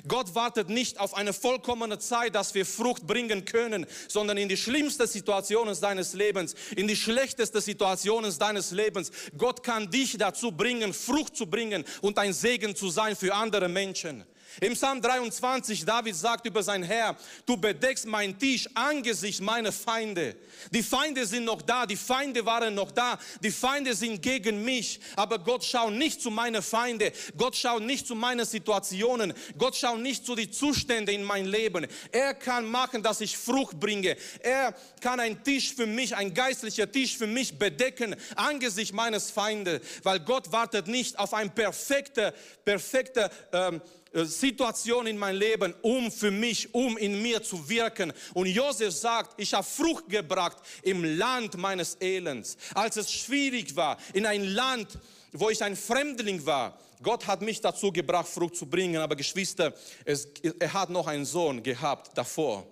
Gott 0.09 0.35
wartet 0.35 0.69
nicht 0.69 0.99
auf 0.99 1.15
eine 1.15 1.33
vollkommene 1.33 1.99
Zeit, 1.99 2.35
dass 2.35 2.55
wir 2.55 2.67
Frucht 2.67 3.07
bringen 3.07 3.45
können, 3.45 3.87
sondern 4.09 4.39
in 4.39 4.49
die 4.49 4.57
schlimmsten 4.57 5.07
Situationen 5.07 5.79
deines 5.81 6.15
Lebens, 6.15 6.55
in 6.77 6.89
die 6.89 6.97
schlechtesten 6.97 7.61
Situationen 7.61 8.37
deines 8.39 8.71
Lebens. 8.71 9.13
Gott 9.37 9.63
kann 9.63 9.91
dich 9.91 10.17
dazu 10.19 10.53
bringen, 10.53 10.93
Frucht 10.93 11.37
zu 11.37 11.47
bringen 11.47 11.85
und 12.01 12.19
ein 12.19 12.33
Segen 12.33 12.75
zu 12.75 12.91
sein 12.91 13.17
für 13.17 13.35
andere 13.35 13.69
Menschen. 13.69 14.25
Im 14.61 14.75
Psalm 14.75 15.01
23, 15.01 15.85
David 15.85 16.15
sagt 16.15 16.47
über 16.47 16.63
sein 16.63 16.83
Herr, 16.83 17.17
du 17.45 17.57
bedeckst 17.57 18.07
mein 18.07 18.39
Tisch 18.39 18.69
angesichts 18.75 19.41
meiner 19.41 19.73
Feinde. 19.73 20.37
Die 20.71 20.83
Feinde 20.83 21.27
sind 21.27 21.45
noch 21.45 21.63
da, 21.63 21.87
die 21.87 21.97
Feinde 21.97 22.45
waren 22.47 22.75
noch 22.75 22.93
da, 22.93 23.19
die 23.43 23.51
Feinde 23.51 23.95
sind 23.95 24.23
gegen 24.23 24.65
mich, 24.65 25.01
aber 25.17 25.39
Gott 25.39 25.65
schaut 25.65 25.93
nicht 25.93 26.23
zu 26.23 26.31
meinen 26.31 26.63
Feinde, 26.63 27.13
Gott 27.37 27.57
schaut 27.57 27.83
nicht 27.83 28.07
zu 28.07 28.15
meinen 28.15 28.47
Situationen, 28.47 29.35
Gott 29.59 29.77
schaut 29.77 29.99
nicht 29.99 30.25
zu 30.25 30.37
den 30.37 30.53
Zuständen 30.53 31.15
in 31.15 31.25
mein 31.25 31.47
Leben. 31.47 31.87
Er 32.13 32.35
kann 32.35 32.67
machen, 32.67 33.03
dass 33.03 33.21
ich 33.21 33.37
Frucht 33.37 33.81
bringe. 33.81 34.17
Er 34.41 34.75
kann 35.01 35.19
ein 35.19 35.43
Tisch 35.43 35.75
für 35.75 35.87
mich, 35.87 36.15
ein 36.15 36.33
geistlicher 36.33 36.91
Tisch 36.91 37.17
für 37.17 37.27
mich 37.27 37.59
bedecken 37.59 38.15
angesichts 38.37 38.95
meines 38.95 39.31
Feindes, 39.31 39.81
weil 40.03 40.21
Gott 40.21 40.53
wartet 40.53 40.87
nicht 40.87 41.19
auf 41.19 41.35
ein 41.35 41.55
perfekter, 41.55 42.33
perfekter 42.65 43.31
ähm, 43.53 43.77
äh, 43.77 44.04
Situation 44.23 45.07
in 45.07 45.19
mein 45.19 45.37
Leben, 45.37 45.75
um 45.83 46.11
für 46.11 46.31
mich, 46.31 46.73
um 46.73 46.97
in 46.97 47.21
mir 47.21 47.43
zu 47.43 47.69
wirken. 47.69 48.13
Und 48.33 48.47
Josef 48.47 48.95
sagt, 48.95 49.41
ich 49.41 49.53
habe 49.53 49.67
Frucht 49.67 50.09
gebracht 50.09 50.59
im 50.83 51.05
Land 51.19 51.57
meines 51.57 51.97
Elends. 52.01 52.57
Als 52.75 52.97
es 52.97 53.11
schwierig 53.11 53.75
war, 53.75 53.99
in 54.13 54.25
ein 54.25 54.45
Land, 54.45 54.99
wo 55.33 55.51
ich 55.51 55.63
ein 55.63 55.75
Fremdling 55.75 56.47
war, 56.47 56.79
Gott 57.03 57.27
hat 57.27 57.43
mich 57.43 57.61
dazu 57.61 57.91
gebracht, 57.91 58.29
Frucht 58.29 58.57
zu 58.57 58.67
bringen. 58.67 58.97
Aber 58.97 59.17
Geschwister, 59.17 59.75
es, 60.05 60.29
er 60.61 60.73
hat 60.73 60.91
noch 60.91 61.09
einen 61.09 61.25
Sohn 61.25 61.63
gehabt 61.63 62.17
davor. 62.17 62.67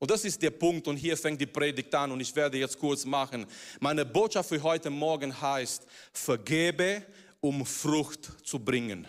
Und 0.00 0.10
das 0.10 0.24
ist 0.24 0.42
der 0.42 0.50
Punkt 0.50 0.88
und 0.88 0.96
hier 0.96 1.16
fängt 1.16 1.40
die 1.40 1.46
Predigt 1.46 1.94
an 1.94 2.10
und 2.10 2.20
ich 2.20 2.34
werde 2.34 2.58
jetzt 2.58 2.76
kurz 2.76 3.04
machen. 3.04 3.46
Meine 3.78 4.04
Botschaft 4.04 4.48
für 4.48 4.60
heute 4.60 4.90
Morgen 4.90 5.40
heißt, 5.40 5.86
vergebe, 6.12 7.04
um 7.40 7.64
Frucht 7.64 8.32
zu 8.42 8.58
bringen 8.58 9.06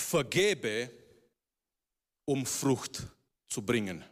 vergebe, 0.00 0.90
um 2.24 2.46
Frucht 2.46 3.02
zu 3.48 3.62
bringen. 3.62 4.04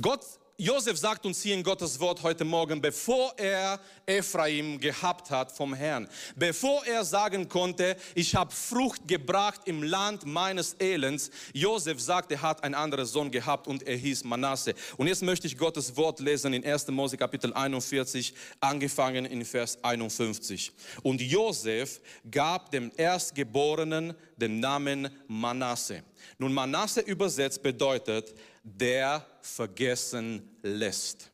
Gott 0.00 0.24
Josef 0.58 0.98
sagt 0.98 1.24
uns 1.24 1.40
hier 1.40 1.54
in 1.54 1.62
Gottes 1.62 1.98
Wort 1.98 2.22
heute 2.22 2.44
Morgen, 2.44 2.82
bevor 2.82 3.32
er 3.38 3.80
Ephraim 4.04 4.78
gehabt 4.78 5.30
hat 5.30 5.50
vom 5.50 5.72
Herrn, 5.72 6.06
bevor 6.36 6.84
er 6.84 7.06
sagen 7.06 7.48
konnte, 7.48 7.96
ich 8.14 8.34
habe 8.34 8.52
Frucht 8.52 9.08
gebracht 9.08 9.62
im 9.64 9.82
Land 9.82 10.26
meines 10.26 10.76
Elends, 10.78 11.30
Josef 11.54 12.00
sagt, 12.00 12.32
er 12.32 12.42
hat 12.42 12.62
einen 12.64 12.74
anderen 12.74 13.06
Sohn 13.06 13.30
gehabt 13.30 13.66
und 13.66 13.82
er 13.84 13.96
hieß 13.96 14.24
Manasse. 14.24 14.74
Und 14.98 15.06
jetzt 15.06 15.22
möchte 15.22 15.46
ich 15.46 15.56
Gottes 15.56 15.96
Wort 15.96 16.20
lesen 16.20 16.52
in 16.52 16.64
1. 16.64 16.88
Mose 16.88 17.16
Kapitel 17.16 17.54
41, 17.54 18.34
angefangen 18.60 19.24
in 19.24 19.46
Vers 19.46 19.78
51. 19.82 20.70
Und 21.02 21.22
Josef 21.22 22.00
gab 22.30 22.70
dem 22.70 22.92
Erstgeborenen 22.96 24.14
den 24.36 24.60
Namen 24.60 25.08
Manasse. 25.28 26.02
Nun, 26.38 26.52
Manasse 26.52 27.00
übersetzt 27.00 27.62
bedeutet, 27.62 28.34
der 28.62 29.26
vergessen 29.40 30.56
lässt. 30.62 31.30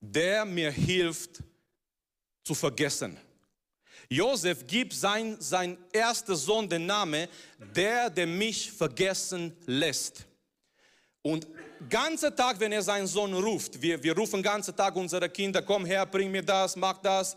Der 0.00 0.44
mir 0.44 0.70
hilft 0.70 1.42
zu 2.44 2.54
vergessen. 2.54 3.16
Josef 4.08 4.66
gibt 4.66 4.92
sein, 4.92 5.36
sein 5.40 5.76
erster 5.92 6.36
Sohn 6.36 6.68
den 6.68 6.86
Namen, 6.86 7.26
der, 7.74 8.08
der 8.08 8.26
mich 8.26 8.70
vergessen 8.70 9.56
lässt. 9.66 10.24
Und 11.22 11.46
ganze 11.88 12.32
Tag, 12.32 12.60
wenn 12.60 12.70
er 12.70 12.82
seinen 12.82 13.08
Sohn 13.08 13.34
ruft, 13.34 13.82
wir, 13.82 14.00
wir 14.00 14.16
rufen 14.16 14.42
ganze 14.42 14.74
Tag 14.74 14.94
unsere 14.94 15.28
Kinder, 15.28 15.60
komm 15.60 15.84
her, 15.84 16.06
bring 16.06 16.30
mir 16.30 16.42
das, 16.42 16.76
mach 16.76 16.98
das, 16.98 17.36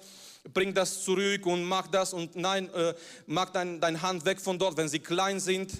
bring 0.54 0.72
das 0.72 1.04
zurück 1.04 1.46
und 1.48 1.64
mach 1.64 1.88
das 1.88 2.14
und 2.14 2.36
nein, 2.36 2.72
äh, 2.74 2.94
mach 3.26 3.50
dein, 3.50 3.82
dein 3.82 4.00
Hand 4.00 4.24
weg 4.26 4.40
von 4.40 4.60
dort, 4.60 4.78
wenn 4.78 4.88
sie 4.88 5.00
klein 5.00 5.40
sind. 5.40 5.72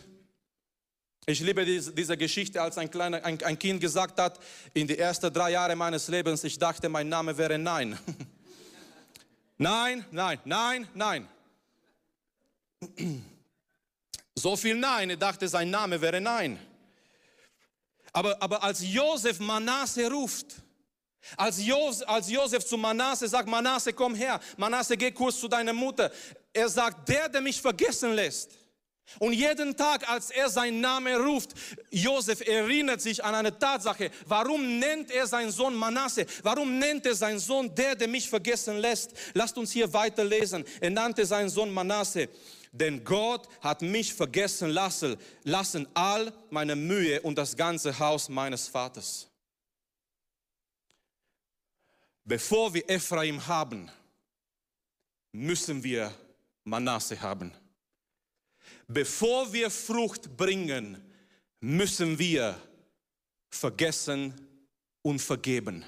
Ich 1.30 1.42
liebe 1.42 1.64
diese, 1.64 2.18
Geschichte, 2.18 2.60
als 2.60 2.80
ein, 2.80 2.90
kleiner, 2.90 3.24
ein, 3.24 3.40
ein 3.44 3.60
Kind 3.60 3.80
gesagt 3.80 4.20
hat, 4.20 4.40
in 4.74 4.88
die 4.88 4.98
ersten 4.98 5.32
drei 5.32 5.52
Jahre 5.52 5.76
meines 5.76 6.08
Lebens, 6.08 6.44
ich 6.44 6.58
dachte, 6.58 6.90
mein 6.90 7.08
Name 7.08 7.38
wäre 7.38 7.60
Nein. 7.60 8.00
nein, 9.60 10.04
nein, 10.10 10.40
nein, 10.44 10.88
nein. 10.96 11.28
So 14.34 14.56
viel 14.56 14.74
Nein, 14.74 15.12
er 15.12 15.18
dachte, 15.18 15.48
sein 15.48 15.70
Name 15.70 16.02
wäre 16.02 16.20
Nein. 16.20 16.58
Aber, 18.12 18.42
aber 18.42 18.64
als 18.64 18.82
Josef 18.82 19.40
Manasse 19.40 20.10
ruft, 20.10 20.56
als 21.38 21.64
Josef, 21.64 22.10
als 22.10 22.32
Josef 22.32 22.66
zu 22.66 22.76
Manasse 22.76 23.28
sagt, 23.28 23.48
Manasse, 23.48 23.94
komm 23.94 24.16
her, 24.16 24.40
Manasse, 24.58 24.98
geh 24.98 25.12
kurz 25.12 25.40
zu 25.40 25.48
deiner 25.48 25.74
Mutter. 25.74 26.12
Er 26.52 26.70
sagt, 26.70 27.08
der, 27.08 27.30
der 27.30 27.42
mich 27.42 27.62
vergessen 27.62 28.14
lässt, 28.14 28.58
und 29.18 29.34
jeden 29.34 29.76
Tag, 29.76 30.08
als 30.08 30.30
er 30.30 30.50
seinen 30.50 30.82
Namen 30.82 31.16
ruft, 31.16 31.52
Josef 31.90 32.42
erinnert 32.48 33.02
sich 33.02 33.24
an 33.24 33.34
eine 33.34 33.58
Tatsache. 33.58 34.12
Warum 34.28 34.78
nennt 34.80 35.10
er 35.10 35.26
seinen 35.26 35.52
Sohn 35.52 35.76
Manasse? 35.76 36.26
Warum 36.44 36.78
nennt 36.78 37.06
er 37.06 37.16
seinen 37.16 37.40
Sohn 37.40 37.74
der, 37.74 37.96
der 37.96 38.08
mich 38.08 38.30
vergessen 38.30 38.78
lässt? 38.78 39.12
Lasst 39.34 39.58
uns 39.58 39.72
hier 39.72 39.92
weiterlesen. 39.92 40.64
Er 40.80 40.92
nannte 40.92 41.26
seinen 41.26 41.50
Sohn 41.50 41.74
Manasse. 41.74 42.30
Denn 42.72 43.04
Gott 43.04 43.48
hat 43.62 43.82
mich 43.82 44.14
vergessen 44.14 44.70
lassen, 44.70 45.18
lassen 45.44 45.88
all 45.96 46.32
meine 46.52 46.76
Mühe 46.76 47.20
und 47.22 47.36
das 47.36 47.58
ganze 47.58 47.98
Haus 47.98 48.30
meines 48.30 48.68
Vaters. 48.68 49.28
Bevor 52.24 52.72
wir 52.76 52.88
Ephraim 52.88 53.48
haben, 53.48 53.90
müssen 55.32 55.84
wir 55.84 56.14
Manasse 56.64 57.20
haben. 57.20 57.52
Bevor 58.92 59.54
wir 59.54 59.70
Frucht 59.70 60.36
bringen, 60.36 60.98
müssen 61.60 62.18
wir 62.18 62.60
vergessen 63.48 64.34
und 65.04 65.20
vergeben. 65.20 65.86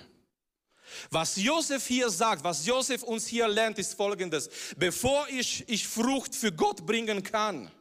Was 1.09 1.35
Josef 1.35 1.87
hier 1.87 2.11
sagt, 2.11 2.43
was 2.43 2.63
Josef 2.63 3.01
uns 3.01 3.25
hier 3.25 3.47
lernt, 3.47 3.79
ist 3.79 3.95
folgendes. 3.95 4.51
Bevor 4.77 5.27
ich, 5.29 5.67
ich 5.67 5.87
Frucht 5.87 6.35
für 6.35 6.51
Gott 6.51 6.85
bringen 6.85 7.23
kann, 7.23 7.71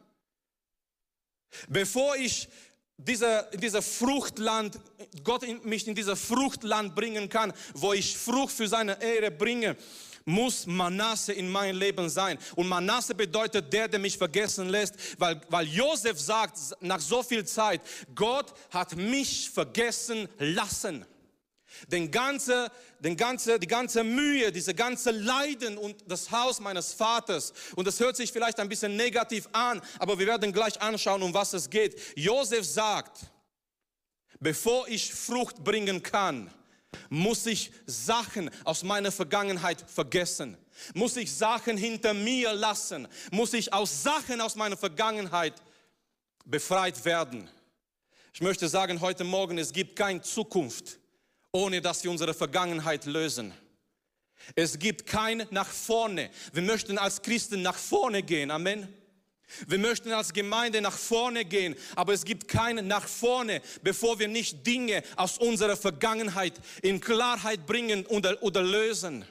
bevor 1.69 2.15
ich 2.15 2.49
dieser, 2.97 3.43
dieser 3.51 3.83
Fruchtland, 3.83 4.79
Gott 5.23 5.45
mich 5.63 5.87
in 5.87 5.93
dieser 5.93 6.15
Fruchtland 6.15 6.95
bringen 6.95 7.29
kann, 7.29 7.53
wo 7.75 7.93
ich 7.93 8.17
Frucht 8.17 8.53
für 8.53 8.67
seine 8.67 8.99
Ehre 8.99 9.29
bringe, 9.29 9.77
muss 10.25 10.65
Manasse 10.65 11.33
in 11.33 11.49
mein 11.49 11.75
Leben 11.75 12.09
sein. 12.09 12.37
Und 12.55 12.67
Manasse 12.67 13.15
bedeutet 13.15 13.71
der, 13.73 13.87
der 13.87 13.99
mich 13.99 14.17
vergessen 14.17 14.69
lässt, 14.69 14.95
weil, 15.19 15.41
weil 15.49 15.67
Josef 15.67 16.19
sagt 16.19 16.57
nach 16.79 16.99
so 16.99 17.23
viel 17.23 17.45
Zeit, 17.45 17.81
Gott 18.13 18.53
hat 18.69 18.95
mich 18.95 19.49
vergessen 19.49 20.27
lassen. 20.37 21.05
Den 21.87 22.11
ganze, 22.11 22.71
den 22.99 23.15
ganze, 23.15 23.57
die 23.57 23.67
ganze 23.67 24.03
Mühe, 24.03 24.51
diese 24.51 24.73
ganze 24.73 25.11
Leiden 25.11 25.77
und 25.77 25.95
das 26.05 26.29
Haus 26.29 26.59
meines 26.59 26.93
Vaters. 26.93 27.53
Und 27.75 27.87
das 27.87 27.99
hört 27.99 28.17
sich 28.17 28.31
vielleicht 28.31 28.59
ein 28.59 28.69
bisschen 28.69 28.95
negativ 28.95 29.47
an, 29.53 29.81
aber 29.97 30.19
wir 30.19 30.27
werden 30.27 30.51
gleich 30.51 30.79
anschauen, 30.81 31.23
um 31.23 31.33
was 31.33 31.53
es 31.53 31.69
geht. 31.69 31.99
Josef 32.15 32.65
sagt, 32.65 33.19
bevor 34.39 34.87
ich 34.87 35.13
Frucht 35.13 35.63
bringen 35.63 36.03
kann, 36.03 36.51
Muss 37.09 37.45
ich 37.45 37.71
Sachen 37.85 38.49
aus 38.63 38.83
meiner 38.83 39.11
Vergangenheit 39.11 39.83
vergessen? 39.89 40.57
Muss 40.93 41.17
ich 41.17 41.33
Sachen 41.33 41.77
hinter 41.77 42.13
mir 42.13 42.53
lassen? 42.53 43.07
Muss 43.31 43.53
ich 43.53 43.73
aus 43.73 44.03
Sachen 44.03 44.41
aus 44.41 44.55
meiner 44.55 44.77
Vergangenheit 44.77 45.53
befreit 46.45 47.03
werden? 47.05 47.49
Ich 48.33 48.41
möchte 48.41 48.67
sagen 48.69 49.01
heute 49.01 49.23
Morgen, 49.23 49.57
es 49.57 49.73
gibt 49.73 49.95
keine 49.95 50.21
Zukunft, 50.21 50.99
ohne 51.51 51.81
dass 51.81 52.03
wir 52.03 52.11
unsere 52.11 52.33
Vergangenheit 52.33 53.05
lösen. 53.05 53.53
Es 54.55 54.79
gibt 54.79 55.05
kein 55.05 55.45
nach 55.51 55.67
vorne. 55.67 56.29
Wir 56.53 56.63
möchten 56.63 56.97
als 56.97 57.21
Christen 57.21 57.61
nach 57.61 57.77
vorne 57.77 58.23
gehen. 58.23 58.51
Amen. 58.51 58.87
Wir 59.67 59.77
möchten 59.77 60.11
als 60.11 60.33
Gemeinde 60.33 60.81
nach 60.81 60.97
vorne 60.97 61.45
gehen, 61.45 61.75
aber 61.95 62.13
es 62.13 62.23
gibt 62.23 62.47
kein 62.47 62.87
nach 62.87 63.07
vorne, 63.07 63.61
bevor 63.83 64.19
wir 64.19 64.27
nicht 64.27 64.65
Dinge 64.65 65.03
aus 65.15 65.37
unserer 65.37 65.77
Vergangenheit 65.77 66.53
in 66.81 66.99
Klarheit 66.99 67.65
bringen 67.65 68.05
oder, 68.07 68.41
oder 68.43 68.63
lösen. 68.63 69.25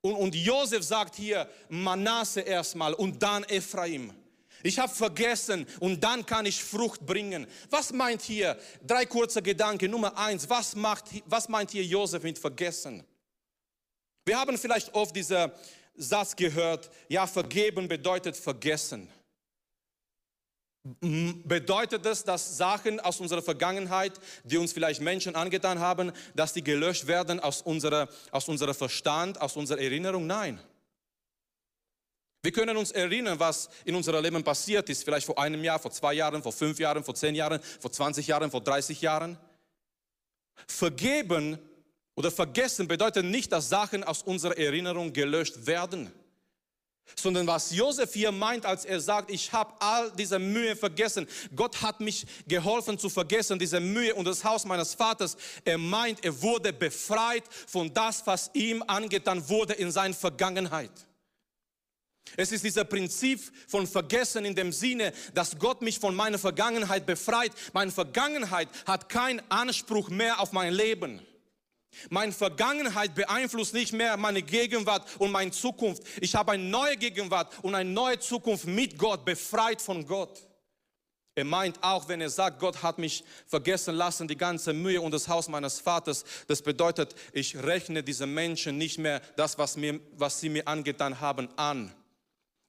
Und, 0.00 0.14
und 0.14 0.34
Josef 0.34 0.82
sagt 0.82 1.16
hier 1.16 1.48
Manasse 1.68 2.42
erstmal 2.42 2.92
und 2.94 3.22
dann 3.22 3.44
Ephraim. 3.44 4.12
Ich 4.62 4.78
habe 4.78 4.92
vergessen 4.92 5.66
und 5.78 6.02
dann 6.02 6.24
kann 6.24 6.46
ich 6.46 6.64
Frucht 6.64 7.04
bringen. 7.04 7.46
Was 7.68 7.92
meint 7.92 8.22
hier? 8.22 8.58
Drei 8.82 9.04
kurze 9.04 9.42
Gedanken. 9.42 9.90
Nummer 9.90 10.16
eins, 10.16 10.48
was, 10.48 10.74
macht, 10.74 11.04
was 11.26 11.50
meint 11.50 11.70
hier 11.70 11.84
Josef 11.84 12.22
mit 12.22 12.38
vergessen? 12.38 13.04
Wir 14.24 14.38
haben 14.38 14.56
vielleicht 14.56 14.94
oft 14.94 15.14
diesen 15.14 15.52
Satz 15.96 16.36
gehört, 16.36 16.90
ja, 17.08 17.26
vergeben 17.26 17.88
bedeutet 17.88 18.36
vergessen. 18.36 19.08
Bedeutet 21.00 22.04
das, 22.04 22.24
dass 22.24 22.58
Sachen 22.58 23.00
aus 23.00 23.18
unserer 23.18 23.40
Vergangenheit, 23.40 24.20
die 24.44 24.58
uns 24.58 24.72
vielleicht 24.74 25.00
Menschen 25.00 25.34
angetan 25.34 25.78
haben, 25.78 26.12
dass 26.34 26.52
die 26.52 26.62
gelöscht 26.62 27.06
werden 27.06 27.40
aus 27.40 27.62
unserer, 27.62 28.08
aus 28.30 28.48
unserer 28.48 28.74
Verstand, 28.74 29.40
aus 29.40 29.56
unserer 29.56 29.80
Erinnerung? 29.80 30.26
Nein. 30.26 30.60
Wir 32.42 32.52
können 32.52 32.76
uns 32.76 32.90
erinnern, 32.90 33.40
was 33.40 33.70
in 33.86 33.94
unserem 33.94 34.22
Leben 34.22 34.44
passiert 34.44 34.90
ist, 34.90 35.04
vielleicht 35.04 35.24
vor 35.24 35.38
einem 35.38 35.64
Jahr, 35.64 35.78
vor 35.78 35.90
zwei 35.90 36.12
Jahren, 36.12 36.42
vor 36.42 36.52
fünf 36.52 36.78
Jahren, 36.78 37.02
vor 37.02 37.14
zehn 37.14 37.34
Jahren, 37.34 37.58
vor 37.80 37.90
20 37.90 38.26
Jahren, 38.26 38.50
vor 38.50 38.60
30 38.60 39.00
Jahren. 39.00 39.38
Vergeben 40.68 41.58
oder 42.16 42.30
vergessen 42.30 42.86
bedeutet 42.86 43.24
nicht, 43.24 43.50
dass 43.52 43.68
Sachen 43.68 44.04
aus 44.04 44.22
unserer 44.22 44.56
Erinnerung 44.56 45.12
gelöscht 45.12 45.66
werden, 45.66 46.12
sondern 47.16 47.46
was 47.46 47.74
Josef 47.74 48.14
hier 48.14 48.32
meint, 48.32 48.64
als 48.64 48.84
er 48.84 49.00
sagt, 49.00 49.30
ich 49.30 49.52
habe 49.52 49.74
all 49.80 50.10
diese 50.12 50.38
Mühe 50.38 50.74
vergessen. 50.74 51.26
Gott 51.54 51.82
hat 51.82 52.00
mich 52.00 52.26
geholfen 52.46 52.98
zu 52.98 53.08
vergessen, 53.08 53.58
diese 53.58 53.80
Mühe 53.80 54.14
und 54.14 54.26
das 54.26 54.44
Haus 54.44 54.64
meines 54.64 54.94
Vaters. 54.94 55.36
Er 55.64 55.78
meint, 55.78 56.24
er 56.24 56.40
wurde 56.40 56.72
befreit 56.72 57.44
von 57.66 57.92
das, 57.92 58.26
was 58.26 58.50
ihm 58.54 58.82
angetan 58.86 59.46
wurde 59.48 59.74
in 59.74 59.90
seiner 59.90 60.14
Vergangenheit. 60.14 60.92
Es 62.36 62.52
ist 62.52 62.64
dieser 62.64 62.84
Prinzip 62.84 63.40
von 63.68 63.86
Vergessen 63.86 64.44
in 64.44 64.54
dem 64.54 64.72
Sinne, 64.72 65.12
dass 65.34 65.58
Gott 65.58 65.82
mich 65.82 65.98
von 65.98 66.14
meiner 66.14 66.38
Vergangenheit 66.38 67.06
befreit. 67.06 67.52
Meine 67.72 67.92
Vergangenheit 67.92 68.68
hat 68.86 69.08
keinen 69.08 69.42
Anspruch 69.50 70.08
mehr 70.08 70.40
auf 70.40 70.52
mein 70.52 70.72
Leben. 70.72 71.20
Meine 72.10 72.32
Vergangenheit 72.32 73.14
beeinflusst 73.14 73.74
nicht 73.74 73.92
mehr 73.92 74.16
meine 74.16 74.42
Gegenwart 74.42 75.08
und 75.18 75.32
meine 75.32 75.50
Zukunft. 75.50 76.02
Ich 76.20 76.34
habe 76.34 76.52
eine 76.52 76.64
neue 76.64 76.96
Gegenwart 76.96 77.52
und 77.62 77.74
eine 77.74 77.90
neue 77.90 78.18
Zukunft 78.18 78.66
mit 78.66 78.98
Gott, 78.98 79.24
befreit 79.24 79.80
von 79.80 80.06
Gott. 80.06 80.46
Er 81.36 81.44
meint 81.44 81.82
auch, 81.82 82.08
wenn 82.08 82.20
er 82.20 82.30
sagt, 82.30 82.60
Gott 82.60 82.82
hat 82.82 82.98
mich 82.98 83.24
vergessen 83.46 83.96
lassen, 83.96 84.28
die 84.28 84.36
ganze 84.36 84.72
Mühe 84.72 85.00
und 85.00 85.10
das 85.10 85.26
Haus 85.26 85.48
meines 85.48 85.80
Vaters, 85.80 86.24
das 86.46 86.62
bedeutet, 86.62 87.16
ich 87.32 87.56
rechne 87.56 88.04
diese 88.04 88.26
Menschen 88.26 88.78
nicht 88.78 88.98
mehr 88.98 89.20
das, 89.36 89.58
was, 89.58 89.76
mir, 89.76 89.98
was 90.12 90.38
sie 90.38 90.48
mir 90.48 90.68
angetan 90.68 91.20
haben, 91.20 91.48
an. 91.56 91.92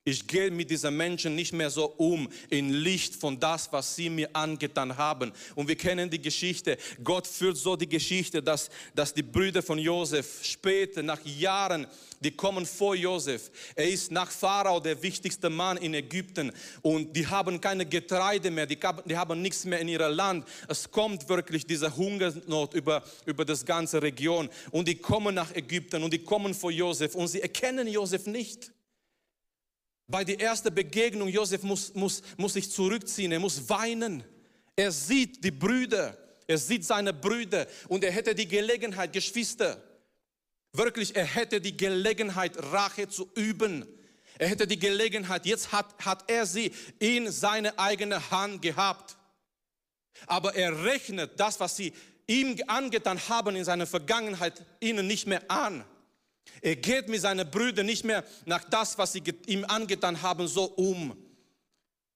Ich 0.08 0.28
gehe 0.28 0.52
mit 0.52 0.70
diesen 0.70 0.96
Menschen 0.96 1.34
nicht 1.34 1.52
mehr 1.52 1.72
so 1.72 1.86
um 1.98 2.30
in 2.52 2.70
Licht 2.70 3.16
von 3.16 3.40
das, 3.40 3.72
was 3.72 3.96
sie 3.96 4.12
mir 4.12 4.30
angetan 4.34 4.96
haben. 4.96 5.32
Und 5.56 5.68
wir 5.68 5.76
kennen 5.76 6.12
die 6.12 6.22
Geschichte. 6.22 6.78
Gott 7.04 7.26
führt 7.26 7.58
so 7.58 7.76
die 7.76 7.90
Geschichte, 7.90 8.44
dass, 8.44 8.70
dass 8.94 9.16
die 9.16 9.24
Brüder 9.24 9.64
von 9.64 9.80
Josef 9.80 10.42
später, 10.44 11.02
nach 11.02 11.26
Jahren, 11.26 11.88
die 12.20 12.30
kommen 12.30 12.68
vor 12.68 12.94
Josef. 12.94 13.50
Er 13.74 13.90
ist 13.90 14.12
nach 14.12 14.30
Pharao 14.30 14.80
der 14.80 15.02
wichtigste 15.02 15.50
Mann 15.50 15.78
in 15.78 15.96
Ägypten 15.96 16.52
und 16.84 17.12
die 17.16 17.26
haben 17.26 17.60
keine 17.60 17.88
Getreide 17.88 18.52
mehr, 18.52 18.68
die, 18.68 18.78
die 19.06 19.18
haben 19.18 19.42
nichts 19.42 19.66
mehr 19.66 19.80
in 19.80 19.88
ihrem 19.88 20.14
Land. 20.14 20.48
Es 20.68 20.92
kommt 20.92 21.28
wirklich 21.30 21.66
diese 21.66 21.96
Hungersnot 21.96 22.76
über, 22.76 23.04
über 23.26 23.44
das 23.44 23.66
ganze 23.66 24.04
Region 24.04 24.50
und 24.70 24.88
die 24.88 25.00
kommen 25.00 25.34
nach 25.34 25.56
Ägypten 25.56 26.04
und 26.04 26.14
die 26.14 26.24
kommen 26.24 26.54
vor 26.54 26.70
Josef 26.70 27.16
und 27.16 27.28
sie 27.28 27.42
erkennen 27.42 27.88
Josef 27.88 28.28
nicht. 28.28 28.72
Bei 30.08 30.24
der 30.24 30.40
ersten 30.40 30.74
Begegnung, 30.74 31.28
Josef 31.28 31.64
muss, 31.64 31.94
muss, 31.94 32.22
muss 32.38 32.54
sich 32.54 32.70
zurückziehen, 32.70 33.32
er 33.32 33.40
muss 33.40 33.68
weinen. 33.70 34.24
Er 34.76 34.92
sieht 34.92 35.44
die 35.44 35.52
Brüder, 35.52 36.18
er 36.48 36.58
sieht 36.58 36.86
seine 36.86 37.14
Brüder 37.14 37.66
und 37.88 38.04
er 38.04 38.12
hätte 38.12 38.36
die 38.36 38.48
Gelegenheit, 38.48 39.14
Geschwister, 39.14 39.82
wirklich, 40.74 41.16
er 41.16 41.26
hätte 41.26 41.60
die 41.60 41.76
Gelegenheit, 41.76 42.58
Rache 42.58 43.08
zu 43.08 43.30
üben. 43.36 43.86
Er 44.38 44.50
hätte 44.50 44.68
die 44.68 44.78
Gelegenheit, 44.78 45.46
jetzt 45.46 45.72
hat, 45.72 45.96
hat 46.06 46.30
er 46.30 46.46
sie 46.46 46.74
in 47.00 47.32
seine 47.32 47.80
eigene 47.80 48.30
Hand 48.32 48.62
gehabt. 48.62 49.18
Aber 50.28 50.56
er 50.56 50.84
rechnet 50.84 51.40
das, 51.40 51.60
was 51.60 51.78
sie 51.78 51.94
ihm 52.28 52.58
angetan 52.68 53.20
haben 53.30 53.56
in 53.56 53.64
seiner 53.64 53.88
Vergangenheit, 53.88 54.66
ihnen 54.82 55.08
nicht 55.08 55.26
mehr 55.26 55.50
an. 55.50 55.86
Er 56.62 56.76
geht 56.76 57.10
mit 57.10 57.22
seinen 57.22 57.50
Brüdern 57.50 57.86
nicht 57.86 58.04
mehr 58.04 58.24
nach 58.46 58.64
das, 58.64 58.98
was 58.98 59.14
sie 59.14 59.24
ihm 59.48 59.66
angetan 59.66 60.22
haben, 60.22 60.48
so 60.48 60.66
um. 60.66 61.16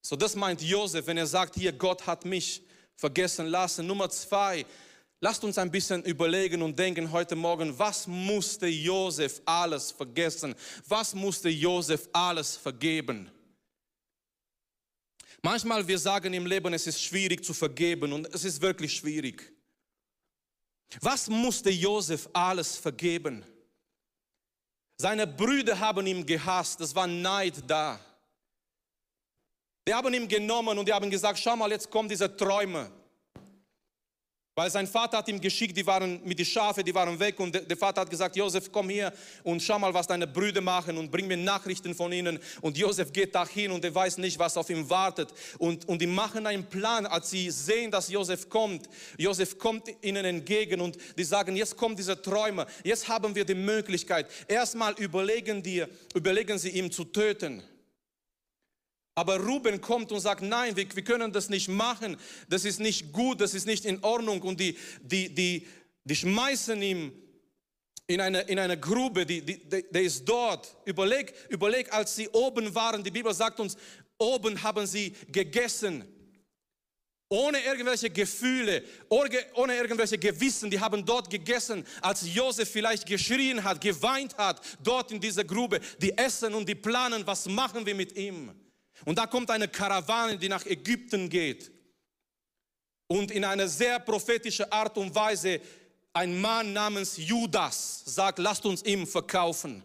So 0.01 0.15
das 0.15 0.35
meint 0.35 0.61
Josef, 0.61 1.05
wenn 1.07 1.17
er 1.17 1.27
sagt, 1.27 1.55
hier, 1.55 1.71
Gott 1.71 2.05
hat 2.07 2.25
mich 2.25 2.63
vergessen 2.95 3.47
lassen. 3.47 3.85
Nummer 3.85 4.09
zwei, 4.09 4.65
lasst 5.19 5.43
uns 5.43 5.57
ein 5.57 5.71
bisschen 5.71 6.03
überlegen 6.03 6.61
und 6.61 6.77
denken 6.77 7.11
heute 7.11 7.35
Morgen, 7.35 7.77
was 7.77 8.07
musste 8.07 8.67
Josef 8.67 9.41
alles 9.45 9.91
vergessen? 9.91 10.55
Was 10.87 11.13
musste 11.13 11.49
Josef 11.49 12.07
alles 12.13 12.55
vergeben? 12.55 13.29
Manchmal 15.41 15.87
wir 15.87 15.97
sagen 15.97 16.33
im 16.33 16.45
Leben, 16.45 16.73
es 16.73 16.87
ist 16.87 17.01
schwierig 17.01 17.45
zu 17.45 17.53
vergeben 17.53 18.11
und 18.11 18.33
es 18.33 18.43
ist 18.43 18.61
wirklich 18.61 18.93
schwierig. 18.93 19.53
Was 21.01 21.29
musste 21.29 21.69
Josef 21.69 22.27
alles 22.33 22.75
vergeben? 22.75 23.45
Seine 25.01 25.25
Brüder 25.25 25.79
haben 25.79 26.05
ihn 26.07 26.25
gehasst, 26.25 26.81
es 26.81 26.93
war 26.93 27.07
Neid 27.07 27.63
da. 27.65 27.97
Die 29.87 29.93
haben 29.93 30.13
ihn 30.13 30.27
genommen 30.27 30.77
und 30.77 30.85
die 30.87 30.93
haben 30.93 31.09
gesagt, 31.09 31.39
schau 31.39 31.55
mal, 31.55 31.71
jetzt 31.71 31.89
kommen 31.89 32.09
diese 32.09 32.35
Träume. 32.35 32.91
Weil 34.59 34.69
sein 34.69 34.87
Vater 34.87 35.19
hat 35.19 35.29
ihm 35.29 35.39
geschickt, 35.39 35.77
die 35.77 35.87
waren 35.87 36.19
mit 36.25 36.37
den 36.37 36.45
Schafe, 36.45 36.83
die 36.83 36.93
waren 36.93 37.17
weg 37.17 37.39
und 37.39 37.53
der 37.55 37.77
Vater 37.77 38.01
hat 38.01 38.09
gesagt, 38.09 38.35
Josef, 38.35 38.69
komm 38.69 38.89
hier 38.89 39.13
und 39.41 39.63
schau 39.63 39.79
mal, 39.79 39.93
was 39.93 40.05
deine 40.05 40.27
Brüder 40.27 40.59
machen 40.59 40.97
und 40.97 41.09
bring 41.09 41.27
mir 41.27 41.37
Nachrichten 41.37 41.95
von 41.95 42.11
ihnen. 42.11 42.37
Und 42.59 42.77
Josef 42.77 43.13
geht 43.13 43.33
dahin 43.33 43.71
und 43.71 43.85
er 43.85 43.95
weiß 43.95 44.17
nicht, 44.17 44.37
was 44.37 44.57
auf 44.57 44.69
ihm 44.69 44.89
wartet. 44.89 45.33
Und, 45.59 45.87
und 45.87 46.01
die 46.01 46.07
machen 46.07 46.45
einen 46.45 46.65
Plan, 46.65 47.05
als 47.05 47.29
sie 47.29 47.49
sehen, 47.51 47.89
dass 47.89 48.09
Josef 48.09 48.49
kommt. 48.49 48.89
Josef 49.17 49.57
kommt 49.57 49.87
ihnen 50.01 50.25
entgegen 50.25 50.81
und 50.81 50.97
die 51.17 51.23
sagen, 51.23 51.55
jetzt 51.55 51.77
kommen 51.77 51.95
diese 51.95 52.21
Träume, 52.21 52.65
jetzt 52.83 53.07
haben 53.07 53.33
wir 53.33 53.45
die 53.45 53.55
Möglichkeit. 53.55 54.27
Erstmal 54.45 54.93
überlegen, 54.95 55.63
die, 55.63 55.85
überlegen 56.13 56.59
sie 56.59 56.71
ihm 56.71 56.91
zu 56.91 57.05
töten. 57.05 57.63
Aber 59.15 59.37
Ruben 59.37 59.81
kommt 59.81 60.11
und 60.11 60.19
sagt, 60.19 60.41
nein, 60.41 60.75
wir, 60.75 60.87
wir, 60.95 61.03
können 61.03 61.33
das 61.33 61.49
nicht 61.49 61.67
machen, 61.67 62.17
das 62.47 62.63
ist 62.63 62.79
nicht 62.79 63.11
gut, 63.11 63.41
das 63.41 63.53
ist 63.53 63.65
nicht 63.65 63.85
in 63.85 64.03
Ordnung. 64.03 64.41
Und 64.41 64.59
die, 64.59 64.77
die, 65.01 65.33
die, 65.33 65.67
die 66.05 66.15
schmeißen 66.15 66.81
ihn 66.81 67.11
in 68.07 68.21
eine, 68.21 68.41
in 68.41 68.57
eine 68.57 68.79
Grube, 68.79 69.25
die, 69.25 69.41
die, 69.41 69.59
der 69.67 70.01
ist 70.01 70.25
dort. 70.25 70.75
Überleg, 70.85 71.33
überleg, 71.49 71.93
als 71.93 72.15
sie 72.15 72.27
oben 72.29 72.73
waren, 72.73 73.03
die 73.03 73.11
Bibel 73.11 73.33
sagt 73.33 73.59
uns, 73.59 73.77
oben 74.17 74.61
haben 74.63 74.87
sie 74.87 75.13
gegessen. 75.27 76.03
Ohne 77.31 77.63
irgendwelche 77.63 78.09
Gefühle, 78.09 78.83
ohne 79.09 79.75
irgendwelche 79.75 80.17
Gewissen, 80.17 80.71
die 80.71 80.79
haben 80.79 81.05
dort 81.05 81.29
gegessen, 81.29 81.85
als 82.01 82.33
Josef 82.33 82.71
vielleicht 82.71 83.05
geschrien 83.05 83.63
hat, 83.63 83.79
geweint 83.79 84.35
hat, 84.35 84.59
dort 84.81 85.11
in 85.11 85.19
dieser 85.19 85.43
Grube. 85.43 85.79
Die 86.01 86.17
essen 86.17 86.55
und 86.55 86.67
die 86.67 86.73
planen, 86.73 87.27
was 87.27 87.45
machen 87.47 87.85
wir 87.85 87.93
mit 87.93 88.15
ihm. 88.15 88.51
Und 89.05 89.17
da 89.17 89.27
kommt 89.27 89.49
eine 89.51 89.67
Karawane, 89.67 90.37
die 90.37 90.49
nach 90.49 90.65
Ägypten 90.65 91.29
geht. 91.29 91.71
Und 93.07 93.31
in 93.31 93.43
einer 93.43 93.67
sehr 93.67 93.99
prophetischen 93.99 94.71
Art 94.71 94.97
und 94.97 95.13
Weise 95.15 95.61
ein 96.13 96.39
Mann 96.39 96.73
namens 96.73 97.17
Judas 97.17 98.03
sagt, 98.05 98.39
lasst 98.39 98.65
uns 98.65 98.83
ihm 98.83 99.07
verkaufen. 99.07 99.83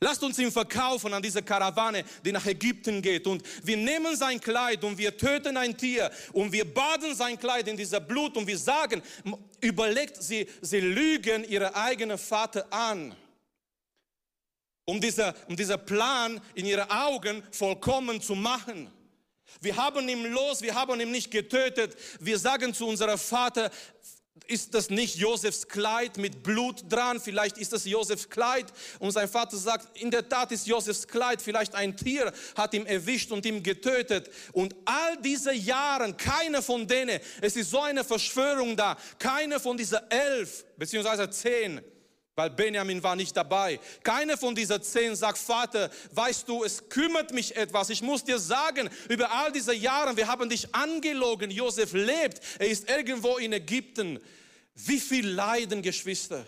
Lasst 0.00 0.22
uns 0.22 0.38
ihn 0.38 0.50
verkaufen 0.50 1.12
an 1.12 1.22
diese 1.22 1.42
Karawane, 1.42 2.04
die 2.24 2.32
nach 2.32 2.46
Ägypten 2.46 3.02
geht. 3.02 3.26
Und 3.26 3.42
wir 3.62 3.76
nehmen 3.76 4.16
sein 4.16 4.40
Kleid 4.40 4.82
und 4.84 4.98
wir 4.98 5.16
töten 5.16 5.56
ein 5.56 5.76
Tier 5.76 6.10
und 6.32 6.50
wir 6.52 6.64
baden 6.64 7.14
sein 7.14 7.38
Kleid 7.38 7.68
in 7.68 7.76
dieser 7.76 8.00
Blut 8.00 8.36
und 8.36 8.46
wir 8.46 8.58
sagen, 8.58 9.02
überlegt, 9.60 10.22
sie, 10.22 10.48
sie 10.60 10.80
lügen 10.80 11.44
ihre 11.44 11.74
eigenen 11.76 12.18
Vater 12.18 12.66
an. 12.72 13.14
Um 14.84 15.00
dieser, 15.00 15.34
um 15.48 15.56
dieser 15.56 15.78
Plan 15.78 16.40
in 16.54 16.66
ihren 16.66 16.90
Augen 16.90 17.42
vollkommen 17.50 18.20
zu 18.20 18.34
machen. 18.34 18.90
Wir 19.60 19.76
haben 19.76 20.08
ihn 20.08 20.32
los, 20.32 20.62
wir 20.62 20.74
haben 20.74 21.00
ihn 21.00 21.10
nicht 21.10 21.30
getötet. 21.30 21.96
Wir 22.18 22.38
sagen 22.38 22.74
zu 22.74 22.88
unserem 22.88 23.18
Vater, 23.18 23.70
ist 24.48 24.74
das 24.74 24.90
nicht 24.90 25.16
Josefs 25.16 25.68
Kleid 25.68 26.16
mit 26.16 26.42
Blut 26.42 26.84
dran? 26.88 27.20
Vielleicht 27.20 27.58
ist 27.58 27.72
das 27.72 27.84
Josefs 27.84 28.28
Kleid. 28.28 28.66
Und 28.98 29.12
sein 29.12 29.28
Vater 29.28 29.56
sagt, 29.56 29.96
in 29.98 30.10
der 30.10 30.28
Tat 30.28 30.52
ist 30.52 30.66
Josefs 30.66 31.06
Kleid. 31.06 31.40
Vielleicht 31.40 31.74
ein 31.74 31.96
Tier 31.96 32.32
hat 32.56 32.74
ihn 32.74 32.86
erwischt 32.86 33.30
und 33.30 33.46
ihn 33.46 33.62
getötet. 33.62 34.30
Und 34.52 34.74
all 34.84 35.16
diese 35.18 35.52
Jahre, 35.52 36.12
keine 36.14 36.62
von 36.62 36.86
denen, 36.86 37.20
es 37.40 37.56
ist 37.56 37.70
so 37.70 37.80
eine 37.82 38.04
Verschwörung 38.04 38.76
da, 38.76 38.96
keine 39.18 39.60
von 39.60 39.76
diesen 39.76 40.00
elf, 40.10 40.64
beziehungsweise 40.76 41.30
zehn, 41.30 41.80
weil 42.34 42.50
Benjamin 42.50 43.02
war 43.02 43.14
nicht 43.14 43.36
dabei. 43.36 43.78
Keine 44.02 44.36
von 44.36 44.54
diesen 44.54 44.82
zehn 44.82 45.14
sagt, 45.14 45.38
Vater, 45.38 45.90
weißt 46.12 46.48
du, 46.48 46.64
es 46.64 46.88
kümmert 46.88 47.32
mich 47.32 47.54
etwas. 47.56 47.90
Ich 47.90 48.00
muss 48.00 48.24
dir 48.24 48.38
sagen, 48.38 48.88
über 49.08 49.30
all 49.30 49.52
diese 49.52 49.74
Jahre, 49.74 50.16
wir 50.16 50.26
haben 50.26 50.48
dich 50.48 50.74
angelogen. 50.74 51.50
Josef 51.50 51.92
lebt, 51.92 52.40
er 52.58 52.68
ist 52.68 52.88
irgendwo 52.88 53.36
in 53.36 53.52
Ägypten. 53.52 54.18
Wie 54.74 55.00
viel 55.00 55.28
Leiden, 55.28 55.82
Geschwister. 55.82 56.46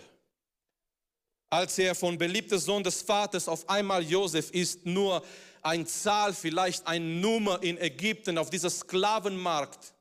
Als 1.51 1.77
er 1.77 1.93
von 1.93 2.17
beliebter 2.17 2.57
Sohn 2.57 2.83
des 2.83 3.03
Vaters 3.03 3.47
auf 3.47 3.69
einmal 3.69 4.03
Josef 4.03 4.49
ist, 4.51 4.85
nur 4.85 5.23
ein 5.61 5.85
Zahl, 5.85 6.33
vielleicht 6.33 6.85
ein 6.87 7.21
Nummer 7.21 7.61
in 7.61 7.77
Ägypten 7.77 8.39
auf 8.39 8.49
dieser 8.49 8.71
Sklavenmarkt. 8.71 9.93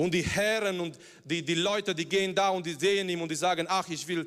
Und 0.00 0.14
die 0.14 0.22
Herren 0.22 0.80
und 0.80 0.98
die, 1.24 1.42
die 1.42 1.54
Leute, 1.54 1.94
die 1.94 2.06
gehen 2.06 2.34
da 2.34 2.48
und 2.48 2.64
die 2.64 2.72
sehen 2.72 3.10
ihn 3.10 3.20
und 3.20 3.30
die 3.30 3.36
sagen, 3.36 3.66
ach, 3.68 3.86
ich 3.90 4.08
will 4.08 4.26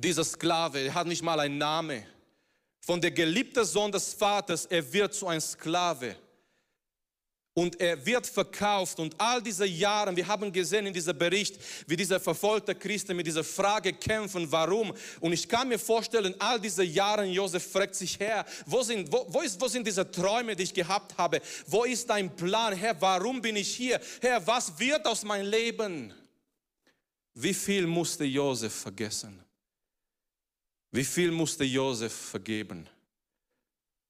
dieser 0.00 0.24
Sklave, 0.24 0.80
er 0.80 0.94
hat 0.94 1.06
nicht 1.06 1.22
mal 1.22 1.38
einen 1.40 1.58
Namen. 1.58 2.04
Von 2.80 3.00
der 3.00 3.10
geliebte 3.10 3.64
Sohn 3.64 3.92
des 3.92 4.14
Vaters, 4.14 4.66
er 4.66 4.92
wird 4.92 5.14
zu 5.14 5.28
einem 5.28 5.40
Sklave. 5.40 6.16
Und 7.52 7.80
er 7.80 8.06
wird 8.06 8.26
verkauft 8.28 9.00
und 9.00 9.14
all 9.18 9.42
diese 9.42 9.66
Jahre, 9.66 10.14
wir 10.14 10.26
haben 10.26 10.52
gesehen 10.52 10.86
in 10.86 10.94
diesem 10.94 11.18
Bericht, 11.18 11.58
wie 11.86 11.96
diese 11.96 12.20
verfolgte 12.20 12.74
Christen 12.76 13.16
mit 13.16 13.26
dieser 13.26 13.42
Frage 13.42 13.92
kämpfen, 13.92 14.50
warum. 14.50 14.94
Und 15.18 15.32
ich 15.32 15.48
kann 15.48 15.68
mir 15.68 15.78
vorstellen, 15.78 16.34
all 16.38 16.60
diese 16.60 16.84
Jahre, 16.84 17.24
Josef 17.24 17.70
fragt 17.70 17.96
sich, 17.96 18.18
Herr, 18.20 18.46
wo 18.66 18.82
sind, 18.82 19.12
wo, 19.12 19.26
wo, 19.28 19.40
ist, 19.40 19.60
wo 19.60 19.66
sind 19.66 19.84
diese 19.84 20.08
Träume, 20.08 20.54
die 20.54 20.62
ich 20.62 20.72
gehabt 20.72 21.18
habe? 21.18 21.42
Wo 21.66 21.82
ist 21.84 22.08
dein 22.08 22.34
Plan? 22.34 22.72
Herr, 22.72 22.98
warum 23.00 23.42
bin 23.42 23.56
ich 23.56 23.74
hier? 23.74 24.00
Herr, 24.20 24.46
was 24.46 24.78
wird 24.78 25.04
aus 25.06 25.24
meinem 25.24 25.50
Leben? 25.50 26.14
Wie 27.34 27.54
viel 27.54 27.86
musste 27.86 28.24
Josef 28.24 28.72
vergessen? 28.72 29.44
Wie 30.92 31.04
viel 31.04 31.30
musste 31.30 31.64
Josef 31.64 32.12
vergeben? 32.12 32.88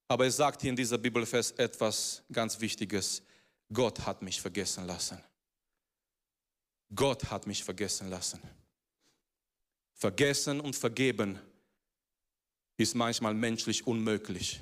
Aber 0.07 0.25
er 0.25 0.31
sagt 0.31 0.61
hier 0.61 0.71
in 0.71 0.75
dieser 0.75 0.97
Bibelfest 0.97 1.57
etwas 1.59 2.23
ganz 2.31 2.59
Wichtiges. 2.59 3.21
Gott 3.71 3.99
hat 4.05 4.21
mich 4.21 4.41
vergessen 4.41 4.85
lassen. 4.85 5.23
Gott 6.93 7.29
hat 7.31 7.47
mich 7.47 7.63
vergessen 7.63 8.09
lassen. 8.09 8.41
Vergessen 9.93 10.59
und 10.59 10.75
vergeben 10.75 11.39
ist 12.77 12.95
manchmal 12.95 13.33
menschlich 13.33 13.85
unmöglich, 13.85 14.59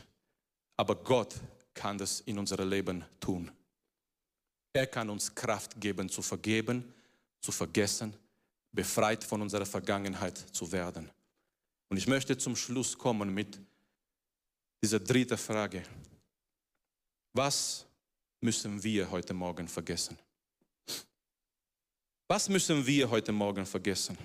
aber 0.76 0.96
Gott 0.96 1.36
kann 1.74 1.98
das 1.98 2.20
in 2.22 2.38
unserem 2.38 2.70
Leben 2.70 3.06
tun. 3.20 3.50
Er 4.74 4.86
kann 4.86 5.10
uns 5.10 5.34
Kraft 5.34 5.80
geben 5.80 6.10
zu 6.10 6.22
vergeben, 6.22 6.94
zu 7.40 7.52
vergessen, 7.52 8.14
befreit 8.72 9.24
von 9.24 9.42
unserer 9.42 9.66
Vergangenheit 9.66 10.38
zu 10.38 10.72
werden. 10.72 11.10
Und 11.90 11.98
ich 11.98 12.08
möchte 12.08 12.38
zum 12.38 12.56
Schluss 12.56 12.98
kommen 12.98 13.34
mit 13.34 13.60
dieser 14.82 15.00
dritten 15.00 15.38
Frage. 15.38 15.84
Was 17.34 17.86
müssen 18.42 18.82
wir 18.82 19.10
heute 19.10 19.34
Morgen 19.34 19.68
vergessen? 19.68 20.18
Was 22.28 22.48
müssen 22.48 22.86
wir 22.86 23.10
heute 23.10 23.32
Morgen 23.32 23.66
vergessen? 23.66 24.18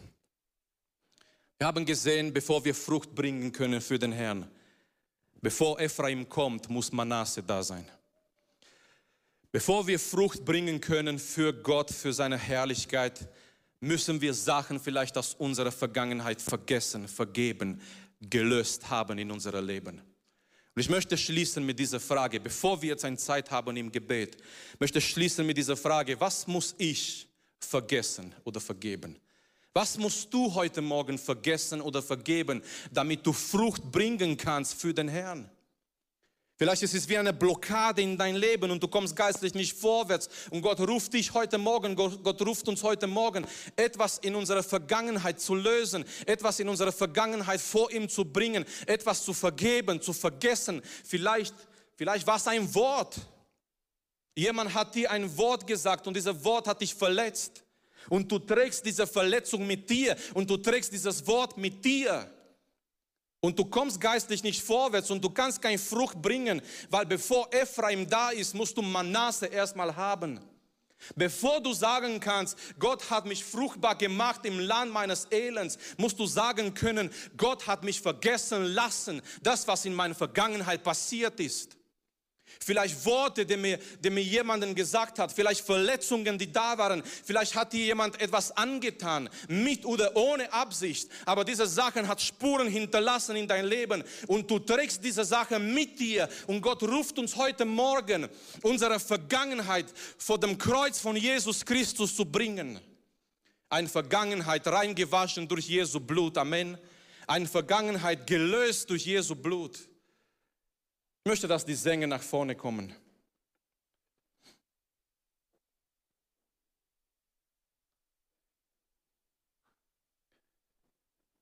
Wir 1.59 1.67
haben 1.67 1.87
gesehen, 1.87 2.33
bevor 2.33 2.63
wir 2.65 2.75
Frucht 2.75 3.15
bringen 3.15 3.51
können 3.51 3.81
für 3.81 3.99
den 3.99 4.13
Herrn, 4.13 4.51
bevor 5.41 5.81
Ephraim 5.81 6.29
kommt, 6.29 6.69
muss 6.69 6.93
Manasse 6.93 7.43
da 7.43 7.63
sein. 7.63 7.89
Bevor 9.51 9.87
wir 9.87 9.99
Frucht 9.99 10.45
bringen 10.45 10.81
können 10.81 11.19
für 11.19 11.55
Gott, 11.55 11.91
für 11.91 12.13
seine 12.13 12.37
Herrlichkeit, 12.37 13.29
müssen 13.85 14.21
wir 14.21 14.35
Sachen 14.35 14.81
vielleicht 14.81 15.17
aus 15.17 15.35
unserer 15.35 15.73
Vergangenheit 15.73 16.41
vergessen, 16.41 17.07
vergeben, 17.07 17.81
gelöst 18.21 18.89
haben 18.89 19.19
in 19.19 19.31
unserem 19.31 19.67
Leben. 19.67 20.01
Und 20.75 20.81
ich 20.81 20.89
möchte 20.89 21.17
schließen 21.17 21.65
mit 21.65 21.79
dieser 21.79 22.01
Frage, 22.01 22.41
bevor 22.41 22.83
wir 22.83 22.91
jetzt 22.91 23.05
eine 23.05 23.17
Zeit 23.17 23.51
haben 23.51 23.77
im 23.77 23.93
Gebet, 23.93 24.39
möchte 24.81 25.01
schließen 25.01 25.47
mit 25.47 25.57
dieser 25.57 25.77
Frage, 25.77 26.19
was 26.19 26.47
muss 26.47 26.75
ich 26.79 27.29
vergessen 27.61 28.35
oder 28.43 28.61
vergeben? 28.61 29.17
Was 29.73 29.99
musst 29.99 30.33
du 30.33 30.55
heute 30.55 30.81
Morgen 30.81 31.19
vergessen 31.19 31.81
oder 31.81 32.03
vergeben, 32.03 32.63
damit 32.93 33.27
du 33.27 33.33
Frucht 33.33 33.91
bringen 33.91 34.37
kannst 34.37 34.75
für 34.75 34.95
den 34.95 35.09
Herrn? 35.09 35.51
Vielleicht 36.57 36.85
ist 36.85 36.95
es 36.95 37.09
wie 37.09 37.19
eine 37.19 37.33
Blockade 37.33 38.01
in 38.01 38.17
dein 38.17 38.37
Leben 38.37 38.71
und 38.71 38.81
du 38.81 38.87
kommst 38.87 39.17
geistlich 39.17 39.55
nicht 39.55 39.77
vorwärts. 39.77 40.29
Und 40.51 40.63
Gott 40.63 40.79
ruft 40.81 41.13
dich 41.13 41.35
heute 41.35 41.59
Morgen, 41.59 41.97
Gott 41.97 42.41
ruft 42.43 42.69
uns 42.69 42.83
heute 42.85 43.09
Morgen, 43.09 43.45
etwas 43.75 44.19
in 44.19 44.37
unserer 44.37 44.63
Vergangenheit 44.63 45.41
zu 45.41 45.57
lösen, 45.57 46.05
etwas 46.27 46.61
in 46.61 46.69
unserer 46.69 46.93
Vergangenheit 46.93 47.61
vor 47.61 47.91
ihm 47.91 48.09
zu 48.09 48.25
bringen, 48.25 48.65
etwas 48.87 49.25
zu 49.25 49.35
vergeben, 49.35 50.01
zu 50.01 50.13
vergessen. 50.13 50.81
Vielleicht, 51.05 51.55
vielleicht 51.97 52.25
war 52.25 52.37
es 52.37 52.47
ein 52.47 52.73
Wort. 52.73 53.17
Jemand 54.37 54.75
hat 54.75 54.95
dir 54.95 55.11
ein 55.11 55.37
Wort 55.37 55.67
gesagt 55.67 56.07
und 56.07 56.15
dieses 56.17 56.45
Wort 56.45 56.69
hat 56.69 56.81
dich 56.81 56.95
verletzt. 56.95 57.65
Und 58.09 58.31
du 58.31 58.39
trägst 58.39 58.87
diese 58.87 59.09
Verletzung 59.09 59.67
mit 59.67 59.91
dir 59.91 60.17
und 60.35 60.49
du 60.49 60.57
trägst 60.57 60.93
dieses 60.93 61.27
Wort 61.27 61.57
mit 61.57 61.85
dir 61.85 62.31
und 63.45 63.59
du 63.59 63.67
kommst 63.67 64.01
geistlich 64.01 64.43
nicht 64.43 64.63
vorwärts 64.63 65.11
und 65.11 65.23
du 65.23 65.29
kannst 65.29 65.61
keine 65.61 65.77
Frucht 65.77 66.23
bringen, 66.23 66.63
weil 66.89 67.05
bevor 67.05 67.47
Ephraim 67.53 68.09
da 68.09 68.31
ist, 68.31 68.55
musst 68.55 68.75
du 68.75 68.81
Manasse 68.81 69.45
erstmal 69.45 69.95
haben. 69.95 70.41
Bevor 71.15 71.61
du 71.61 71.75
sagen 71.75 72.21
kannst, 72.21 72.57
Gott 72.79 73.11
hat 73.11 73.27
mich 73.27 73.45
fruchtbar 73.45 73.99
gemacht 73.99 74.47
im 74.47 74.59
Land 74.59 74.95
meines 74.95 75.27
Elends, 75.31 75.77
musst 75.99 76.19
du 76.19 76.25
sagen 76.25 76.73
können, 76.73 77.11
Gott 77.37 77.67
hat 77.67 77.85
mich 77.85 78.01
vergessen 78.01 78.65
lassen, 78.65 79.21
das, 79.43 79.69
was 79.69 79.85
in 79.85 79.93
meiner 79.93 80.15
Vergangenheit 80.15 80.83
passiert 80.83 81.39
ist 81.39 81.77
vielleicht 82.61 83.05
Worte, 83.05 83.47
die 83.47 83.57
mir, 83.57 83.79
die 83.99 84.11
mir 84.11 84.23
jemanden 84.23 84.75
gesagt 84.75 85.19
hat, 85.19 85.33
vielleicht 85.33 85.65
Verletzungen, 85.65 86.39
die 86.39 86.51
da 86.51 86.77
waren, 86.79 87.03
vielleicht 87.25 87.55
hat 87.55 87.73
dir 87.73 87.85
jemand 87.85 88.21
etwas 88.21 88.57
angetan, 88.57 89.29
mit 89.49 89.85
oder 89.85 90.17
ohne 90.17 90.53
Absicht, 90.53 91.09
aber 91.25 91.45
diese 91.45 91.67
Sachen 91.67 92.09
hat 92.09 92.21
Spuren 92.21 92.69
hinterlassen 92.69 93.37
in 93.37 93.49
dein 93.49 93.67
Leben. 93.67 94.05
Und 94.27 94.51
du 94.51 94.59
trägst 94.59 95.05
diese 95.05 95.25
Sachen 95.25 95.73
mit 95.75 95.99
dir. 95.99 96.29
Und 96.47 96.61
Gott 96.61 96.83
ruft 96.83 97.19
uns 97.19 97.37
heute 97.37 97.65
Morgen, 97.65 98.29
unsere 98.63 98.99
Vergangenheit 99.01 99.87
vor 100.19 100.39
dem 100.39 100.59
Kreuz 100.59 100.99
von 100.99 101.17
Jesus 101.17 101.65
Christus 101.65 102.15
zu 102.15 102.25
bringen. 102.25 102.81
Eine 103.69 103.89
Vergangenheit 103.89 104.67
reingewaschen 104.67 105.49
durch 105.49 105.67
Jesu 105.69 106.01
Blut, 106.01 106.39
Amen. 106.39 106.79
Eine 107.27 107.47
Vergangenheit 107.47 108.27
gelöst 108.27 108.91
durch 108.91 109.07
Jesu 109.07 109.35
Blut. 109.35 109.79
Ich 111.27 111.31
möchte, 111.31 111.49
dass 111.49 111.65
die 111.65 111.75
Sänger 111.75 112.07
nach 112.07 112.23
vorne 112.23 112.55
kommen. 112.55 112.95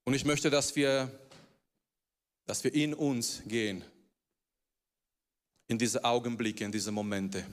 Und 0.05 0.15
ich 0.15 0.25
möchte, 0.25 0.51
dass 0.51 0.77
wir, 0.77 1.11
dass 2.45 2.63
wir 2.63 2.73
in 2.73 2.95
uns 2.95 3.43
gehen, 3.45 3.85
in 5.67 5.79
diese 5.79 6.05
Augenblicke, 6.05 6.65
in 6.65 6.71
diese 6.71 6.93
Momente, 6.93 7.45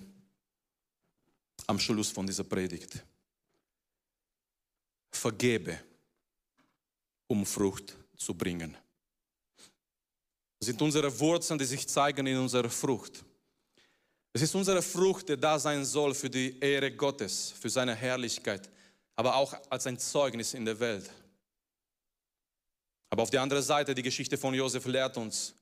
am 1.66 1.80
Schluss 1.80 2.12
von 2.12 2.28
dieser 2.28 2.44
Predigt. 2.44 3.04
Vergebe, 5.10 5.84
um 7.26 7.44
Frucht 7.44 7.98
zu 8.16 8.36
bringen. 8.36 8.78
Sind 10.62 10.82
unsere 10.82 11.18
Wurzeln, 11.20 11.58
die 11.58 11.66
sich 11.66 11.88
zeigen 11.88 12.28
in 12.28 12.38
unserer 12.38 12.70
Frucht. 12.70 13.24
Es 14.34 14.42
ist 14.42 14.54
unsere 14.56 14.82
Frucht, 14.82 15.30
die 15.30 15.38
da 15.38 15.58
sein 15.58 15.84
soll 15.86 16.14
für 16.14 16.30
die 16.30 16.60
Ehre 16.60 16.92
Gottes, 16.92 17.54
für 17.60 17.70
seine 17.70 17.96
Herrlichkeit, 17.96 18.70
aber 19.16 19.36
auch 19.36 19.54
als 19.70 19.88
ein 19.88 19.98
Zeugnis 19.98 20.54
in 20.54 20.66
der 20.66 20.80
Welt. 20.80 21.10
Aber 23.10 23.24
auf 23.24 23.30
der 23.30 23.42
anderen 23.42 23.64
Seite, 23.64 23.96
die 23.96 24.04
Geschichte 24.04 24.38
von 24.38 24.54
Josef 24.54 24.86
lehrt 24.86 25.18
uns, 25.18 25.56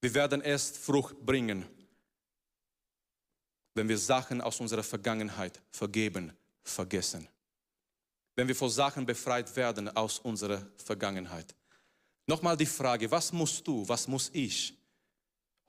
wir 0.00 0.12
werden 0.14 0.40
erst 0.40 0.78
Frucht 0.78 1.16
bringen, 1.24 1.64
wenn 3.74 3.88
wir 3.88 3.98
Sachen 3.98 4.40
aus 4.40 4.58
unserer 4.60 4.82
Vergangenheit 4.82 5.60
vergeben, 5.70 6.32
vergessen. 6.64 7.28
Wenn 8.34 8.48
wir 8.48 8.56
vor 8.56 8.70
Sachen 8.70 9.06
befreit 9.06 9.54
werden 9.56 9.94
aus 9.96 10.18
unserer 10.18 10.66
Vergangenheit. 10.76 11.54
Nochmal 12.26 12.56
die 12.56 12.66
Frage, 12.66 13.10
was 13.10 13.32
musst 13.32 13.66
du, 13.66 13.86
was 13.88 14.06
muss 14.06 14.30
ich 14.32 14.74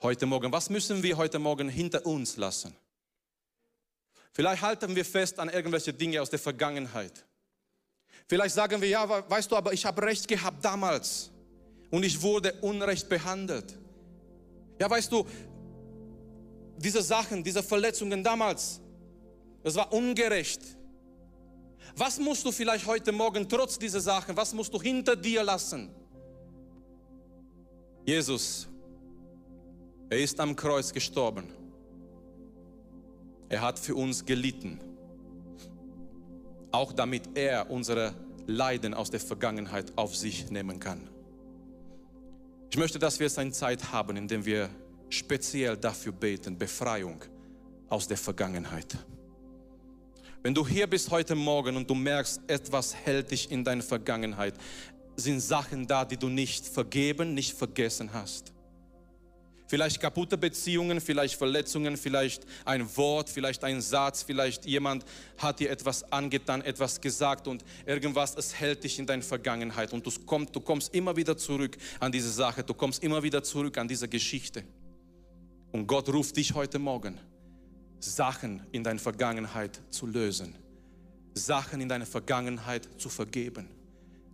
heute 0.01 0.25
Morgen, 0.25 0.51
was 0.51 0.69
müssen 0.69 1.01
wir 1.01 1.17
heute 1.17 1.39
Morgen 1.39 1.67
hinter 1.67 2.05
uns 2.05 2.37
lassen? 2.37 2.75
Vielleicht 4.31 4.61
halten 4.61 4.95
wir 4.95 5.05
fest 5.05 5.39
an 5.39 5.49
irgendwelche 5.49 5.93
Dinge 5.93 6.21
aus 6.21 6.29
der 6.29 6.39
Vergangenheit. 6.39 7.25
Vielleicht 8.27 8.55
sagen 8.55 8.81
wir, 8.81 8.87
ja, 8.87 9.29
weißt 9.29 9.51
du, 9.51 9.55
aber 9.55 9.73
ich 9.73 9.85
habe 9.85 10.01
recht 10.03 10.27
gehabt 10.27 10.63
damals 10.63 11.31
und 11.89 12.03
ich 12.03 12.21
wurde 12.21 12.53
unrecht 12.61 13.09
behandelt. 13.09 13.77
Ja, 14.79 14.89
weißt 14.89 15.11
du, 15.11 15.27
diese 16.77 17.01
Sachen, 17.01 17.43
diese 17.43 17.63
Verletzungen 17.63 18.23
damals, 18.23 18.79
das 19.63 19.75
war 19.75 19.91
ungerecht. 19.91 20.61
Was 21.95 22.19
musst 22.19 22.45
du 22.45 22.51
vielleicht 22.51 22.85
heute 22.85 23.11
Morgen 23.11 23.47
trotz 23.47 23.77
dieser 23.77 24.01
Sachen, 24.01 24.35
was 24.35 24.53
musst 24.53 24.73
du 24.73 24.81
hinter 24.81 25.15
dir 25.15 25.43
lassen? 25.43 25.93
Jesus, 28.05 28.67
er 30.09 30.19
ist 30.19 30.39
am 30.39 30.55
Kreuz 30.55 30.91
gestorben. 30.91 31.47
Er 33.47 33.61
hat 33.61 33.79
für 33.79 33.95
uns 33.95 34.25
gelitten, 34.25 34.79
auch 36.71 36.91
damit 36.91 37.37
er 37.37 37.69
unsere 37.69 38.13
Leiden 38.45 38.93
aus 38.93 39.09
der 39.09 39.21
Vergangenheit 39.21 39.97
auf 39.97 40.15
sich 40.15 40.49
nehmen 40.49 40.79
kann. 40.79 41.09
Ich 42.71 42.77
möchte, 42.77 42.99
dass 42.99 43.19
wir 43.19 43.27
jetzt 43.27 43.39
eine 43.39 43.51
Zeit 43.51 43.91
haben, 43.93 44.17
in 44.17 44.27
der 44.27 44.43
wir 44.43 44.69
speziell 45.09 45.77
dafür 45.77 46.11
beten, 46.11 46.57
Befreiung 46.57 47.23
aus 47.87 48.07
der 48.07 48.17
Vergangenheit. 48.17 48.97
Wenn 50.41 50.53
du 50.53 50.67
hier 50.67 50.87
bist 50.87 51.09
heute 51.09 51.35
Morgen 51.35 51.77
und 51.77 51.89
du 51.89 51.95
merkst, 51.95 52.41
etwas 52.47 52.93
hält 52.93 53.31
dich 53.31 53.49
in 53.49 53.63
deiner 53.63 53.83
Vergangenheit, 53.83 54.55
sind 55.15 55.39
Sachen 55.39 55.87
da, 55.87 56.05
die 56.05 56.17
du 56.17 56.29
nicht 56.29 56.65
vergeben, 56.65 57.33
nicht 57.33 57.53
vergessen 57.53 58.13
hast. 58.13 58.53
Vielleicht 59.73 59.99
kaputte 59.99 60.37
Beziehungen, 60.37 61.01
vielleicht 61.01 61.35
Verletzungen, 61.35 61.97
vielleicht 61.97 62.45
ein 62.63 62.85
Wort, 62.95 63.29
vielleicht 63.29 63.63
ein 63.63 63.81
Satz, 63.81 64.21
vielleicht 64.21 64.65
jemand 64.65 65.03
hat 65.37 65.59
dir 65.59 65.71
etwas 65.71 66.11
angetan, 66.11 66.61
etwas 66.61 67.01
gesagt 67.01 67.47
und 67.47 67.65
irgendwas, 67.85 68.35
es 68.35 68.53
hält 68.53 68.83
dich 68.83 68.99
in 68.99 69.07
deiner 69.07 69.23
Vergangenheit 69.23 69.91
und 69.91 70.05
du 70.05 70.11
kommst, 70.27 70.55
du 70.55 70.59
kommst 70.59 70.93
immer 70.93 71.15
wieder 71.15 71.35
zurück 71.37 71.75
an 71.99 72.11
diese 72.11 72.29
Sache, 72.29 72.63
du 72.63 72.75
kommst 72.75 73.01
immer 73.01 73.23
wieder 73.23 73.41
zurück 73.41 73.77
an 73.79 73.87
diese 73.87 74.07
Geschichte. 74.07 74.63
Und 75.71 75.87
Gott 75.87 76.07
ruft 76.09 76.37
dich 76.37 76.53
heute 76.53 76.77
Morgen, 76.77 77.17
Sachen 77.99 78.61
in 78.71 78.83
deiner 78.83 78.99
Vergangenheit 78.99 79.81
zu 79.89 80.05
lösen, 80.05 80.53
Sachen 81.33 81.81
in 81.81 81.89
deiner 81.89 82.05
Vergangenheit 82.05 82.87
zu 82.99 83.09
vergeben. 83.09 83.67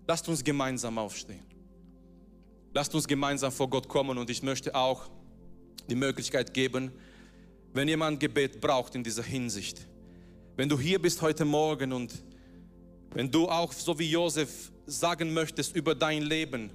Lasst 0.09 0.27
uns 0.27 0.43
gemeinsam 0.43 0.97
aufstehen. 0.97 1.43
Lasst 2.73 2.95
uns 2.95 3.07
gemeinsam 3.07 3.51
vor 3.51 3.69
Gott 3.69 3.87
kommen 3.87 4.17
und 4.17 4.27
ich 4.31 4.41
möchte 4.41 4.73
auch 4.73 5.07
die 5.87 5.93
Möglichkeit 5.93 6.51
geben, 6.51 6.91
wenn 7.75 7.87
jemand 7.87 8.19
Gebet 8.19 8.59
braucht 8.59 8.95
in 8.95 9.03
dieser 9.03 9.21
Hinsicht. 9.21 9.85
Wenn 10.55 10.67
du 10.67 10.79
hier 10.79 10.99
bist 10.99 11.21
heute 11.21 11.45
Morgen 11.45 11.93
und 11.93 12.11
wenn 13.11 13.29
du 13.29 13.47
auch 13.47 13.71
so 13.71 13.99
wie 13.99 14.09
Josef 14.09 14.71
sagen 14.87 15.31
möchtest 15.31 15.75
über 15.75 15.93
dein 15.93 16.23
Leben, 16.23 16.71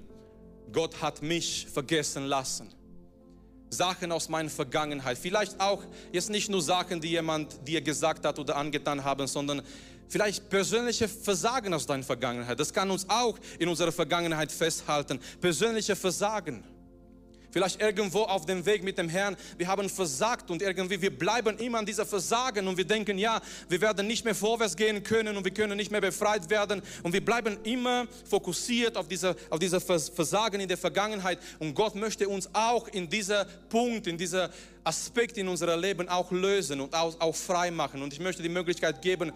Gott 0.71 1.01
hat 1.01 1.21
mich 1.21 1.67
vergessen 1.67 2.27
lassen 2.27 2.73
Sachen 3.69 4.11
aus 4.11 4.29
meiner 4.29 4.49
Vergangenheit. 4.49 5.17
Vielleicht 5.17 5.59
auch 5.59 5.83
jetzt 6.11 6.29
nicht 6.29 6.49
nur 6.49 6.61
Sachen, 6.61 7.01
die 7.01 7.09
jemand 7.09 7.67
dir 7.67 7.81
gesagt 7.81 8.25
hat 8.25 8.39
oder 8.39 8.55
angetan 8.55 9.03
haben, 9.03 9.27
sondern 9.27 9.61
vielleicht 10.07 10.49
persönliche 10.49 11.07
Versagen 11.07 11.73
aus 11.73 11.85
deiner 11.85 12.03
Vergangenheit. 12.03 12.59
Das 12.59 12.73
kann 12.73 12.89
uns 12.91 13.09
auch 13.09 13.37
in 13.59 13.69
unserer 13.69 13.91
Vergangenheit 13.91 14.51
festhalten. 14.51 15.19
Persönliche 15.41 15.95
Versagen. 15.95 16.63
Vielleicht 17.55 17.81
irgendwo 17.81 18.23
auf 18.23 18.45
dem 18.45 18.65
Weg 18.65 18.83
mit 18.83 18.97
dem 18.97 19.07
Herrn, 19.07 19.37
wir 19.57 19.67
haben 19.67 19.87
versagt 19.87 20.51
und 20.51 20.61
irgendwie 20.61 21.01
wir 21.01 21.17
bleiben 21.17 21.57
immer 21.57 21.77
an 21.77 21.85
dieser 21.85 22.05
Versagen 22.05 22.67
und 22.67 22.75
wir 22.75 22.83
denken, 22.83 23.17
ja, 23.17 23.39
wir 23.69 23.79
werden 23.79 24.07
nicht 24.07 24.25
mehr 24.25 24.35
vorwärts 24.35 24.75
gehen 24.75 25.01
können 25.01 25.37
und 25.37 25.45
wir 25.45 25.53
können 25.53 25.77
nicht 25.77 25.89
mehr 25.89 26.01
befreit 26.01 26.49
werden 26.49 26.81
und 27.03 27.13
wir 27.13 27.23
bleiben 27.23 27.57
immer 27.63 28.07
fokussiert 28.29 28.97
auf 28.97 29.07
dieser 29.07 29.37
auf 29.49 29.59
dieser 29.59 29.79
Versagen 29.79 30.59
in 30.59 30.67
der 30.67 30.77
Vergangenheit 30.77 31.39
und 31.59 31.73
Gott 31.73 31.95
möchte 31.95 32.27
uns 32.27 32.49
auch 32.51 32.89
in 32.89 33.09
dieser 33.09 33.45
Punkt, 33.69 34.07
in 34.07 34.17
dieser 34.17 34.49
Aspekt 34.83 35.37
in 35.37 35.47
unserem 35.47 35.79
Leben 35.79 36.09
auch 36.09 36.33
lösen 36.33 36.81
und 36.81 36.93
auch, 36.93 37.17
auch 37.21 37.35
frei 37.37 37.71
machen 37.71 38.03
und 38.03 38.11
ich 38.11 38.19
möchte 38.19 38.43
die 38.43 38.49
Möglichkeit 38.49 39.01
geben, 39.01 39.31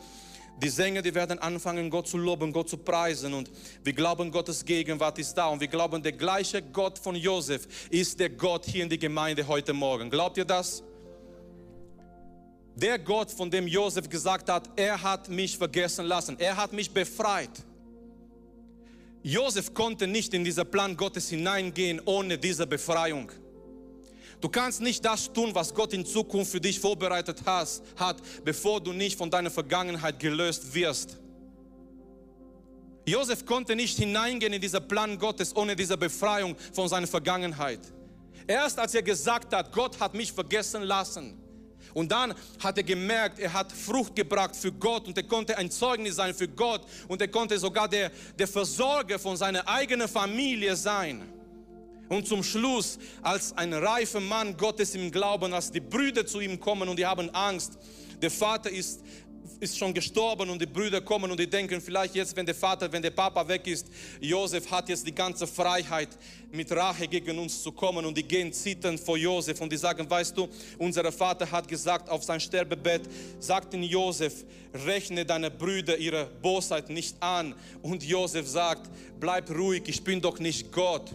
die 0.61 0.69
Sänger, 0.69 1.01
die 1.01 1.13
werden 1.15 1.39
anfangen, 1.39 1.89
Gott 1.89 2.07
zu 2.07 2.17
loben, 2.17 2.51
Gott 2.51 2.69
zu 2.69 2.77
preisen. 2.77 3.33
Und 3.33 3.49
wir 3.83 3.93
glauben, 3.93 4.31
Gottes 4.31 4.63
Gegenwart 4.65 5.17
ist 5.19 5.33
da. 5.33 5.47
Und 5.47 5.61
wir 5.61 5.67
glauben, 5.67 6.03
der 6.03 6.11
gleiche 6.11 6.61
Gott 6.61 6.99
von 6.99 7.15
Josef 7.15 7.67
ist 7.89 8.19
der 8.19 8.29
Gott 8.29 8.65
hier 8.65 8.83
in 8.83 8.89
die 8.89 8.99
Gemeinde 8.99 9.47
heute 9.47 9.73
Morgen. 9.73 10.09
Glaubt 10.09 10.37
ihr 10.37 10.45
das? 10.45 10.83
Der 12.75 12.99
Gott, 12.99 13.31
von 13.31 13.49
dem 13.49 13.67
Josef 13.67 14.09
gesagt 14.09 14.49
hat, 14.49 14.69
er 14.75 15.01
hat 15.01 15.29
mich 15.29 15.57
vergessen 15.57 16.05
lassen. 16.05 16.37
Er 16.39 16.55
hat 16.55 16.73
mich 16.73 16.91
befreit. 16.91 17.51
Josef 19.21 19.73
konnte 19.73 20.07
nicht 20.07 20.33
in 20.33 20.45
dieser 20.45 20.63
Plan 20.63 20.95
Gottes 20.95 21.29
hineingehen 21.29 22.01
ohne 22.05 22.37
diese 22.37 22.65
Befreiung. 22.65 23.31
Du 24.41 24.47
kannst 24.47 24.81
nicht 24.81 25.03
das 25.03 25.31
tun, 25.31 25.53
was 25.53 25.73
Gott 25.73 25.93
in 25.93 26.05
Zukunft 26.05 26.51
für 26.51 26.61
dich 26.61 26.79
vorbereitet 26.79 27.41
has, 27.45 27.81
hat, 27.97 28.17
bevor 28.45 28.79
du 28.79 28.93
nicht 28.93 29.17
von 29.17 29.29
deiner 29.29 29.51
Vergangenheit 29.51 30.17
gelöst 30.19 30.73
wirst. 30.73 31.17
Josef 33.05 33.45
konnte 33.45 33.75
nicht 33.75 33.97
hineingehen 33.97 34.53
in 34.53 34.61
diesen 34.61 34.87
Plan 34.87 35.17
Gottes 35.17 35.55
ohne 35.55 35.75
diese 35.75 35.97
Befreiung 35.97 36.55
von 36.73 36.87
seiner 36.87 37.07
Vergangenheit. 37.07 37.79
Erst 38.47 38.79
als 38.79 38.95
er 38.95 39.01
gesagt 39.01 39.53
hat, 39.53 39.71
Gott 39.73 39.99
hat 39.99 40.13
mich 40.13 40.31
vergessen 40.31 40.83
lassen. 40.83 41.37
Und 41.93 42.11
dann 42.11 42.33
hat 42.63 42.77
er 42.77 42.83
gemerkt, 42.83 43.39
er 43.39 43.51
hat 43.51 43.71
Frucht 43.71 44.15
gebracht 44.15 44.55
für 44.55 44.71
Gott 44.71 45.07
und 45.07 45.17
er 45.17 45.23
konnte 45.23 45.57
ein 45.57 45.71
Zeugnis 45.71 46.15
sein 46.15 46.33
für 46.33 46.47
Gott 46.47 46.81
und 47.07 47.19
er 47.19 47.27
konnte 47.27 47.57
sogar 47.57 47.87
der, 47.87 48.11
der 48.37 48.47
Versorger 48.47 49.17
von 49.17 49.35
seiner 49.35 49.67
eigenen 49.67 50.07
Familie 50.07 50.75
sein. 50.75 51.38
Und 52.09 52.27
zum 52.27 52.43
Schluss, 52.43 52.97
als 53.21 53.55
ein 53.55 53.73
reifer 53.73 54.19
Mann 54.19 54.57
Gottes 54.57 54.95
im 54.95 55.11
Glauben, 55.11 55.53
als 55.53 55.71
die 55.71 55.79
Brüder 55.79 56.25
zu 56.25 56.39
ihm 56.39 56.59
kommen 56.59 56.89
und 56.89 56.97
die 56.97 57.05
haben 57.05 57.29
Angst, 57.29 57.77
der 58.19 58.31
Vater 58.31 58.71
ist, 58.71 59.01
ist 59.59 59.77
schon 59.77 59.93
gestorben 59.93 60.49
und 60.49 60.59
die 60.59 60.65
Brüder 60.65 61.01
kommen 61.01 61.29
und 61.29 61.39
die 61.39 61.47
denken 61.47 61.79
vielleicht 61.81 62.15
jetzt, 62.15 62.35
wenn 62.35 62.45
der 62.45 62.55
Vater, 62.55 62.91
wenn 62.91 63.01
der 63.01 63.11
Papa 63.11 63.47
weg 63.47 63.67
ist, 63.67 63.87
Josef 64.19 64.71
hat 64.71 64.89
jetzt 64.89 65.05
die 65.05 65.13
ganze 65.13 65.45
Freiheit, 65.45 66.09
mit 66.51 66.71
Rache 66.71 67.07
gegen 67.07 67.37
uns 67.37 67.61
zu 67.61 67.71
kommen 67.71 68.03
und 68.05 68.17
die 68.17 68.23
gehen 68.23 68.51
zitternd 68.51 68.99
vor 68.99 69.17
Josef 69.17 69.61
und 69.61 69.71
die 69.71 69.77
sagen, 69.77 70.09
weißt 70.09 70.35
du, 70.35 70.47
unser 70.79 71.11
Vater 71.11 71.49
hat 71.51 71.67
gesagt 71.67 72.09
auf 72.09 72.23
sein 72.23 72.39
Sterbebett, 72.39 73.03
sagt 73.39 73.73
in 73.75 73.83
Josef, 73.83 74.45
rechne 74.73 75.25
deine 75.25 75.51
Brüder 75.51 75.97
ihre 75.97 76.25
Bosheit 76.41 76.89
nicht 76.89 77.21
an. 77.21 77.53
Und 77.83 78.03
Josef 78.03 78.47
sagt, 78.47 78.89
bleib 79.19 79.51
ruhig, 79.51 79.83
ich 79.87 80.03
bin 80.03 80.21
doch 80.21 80.39
nicht 80.39 80.71
Gott 80.71 81.13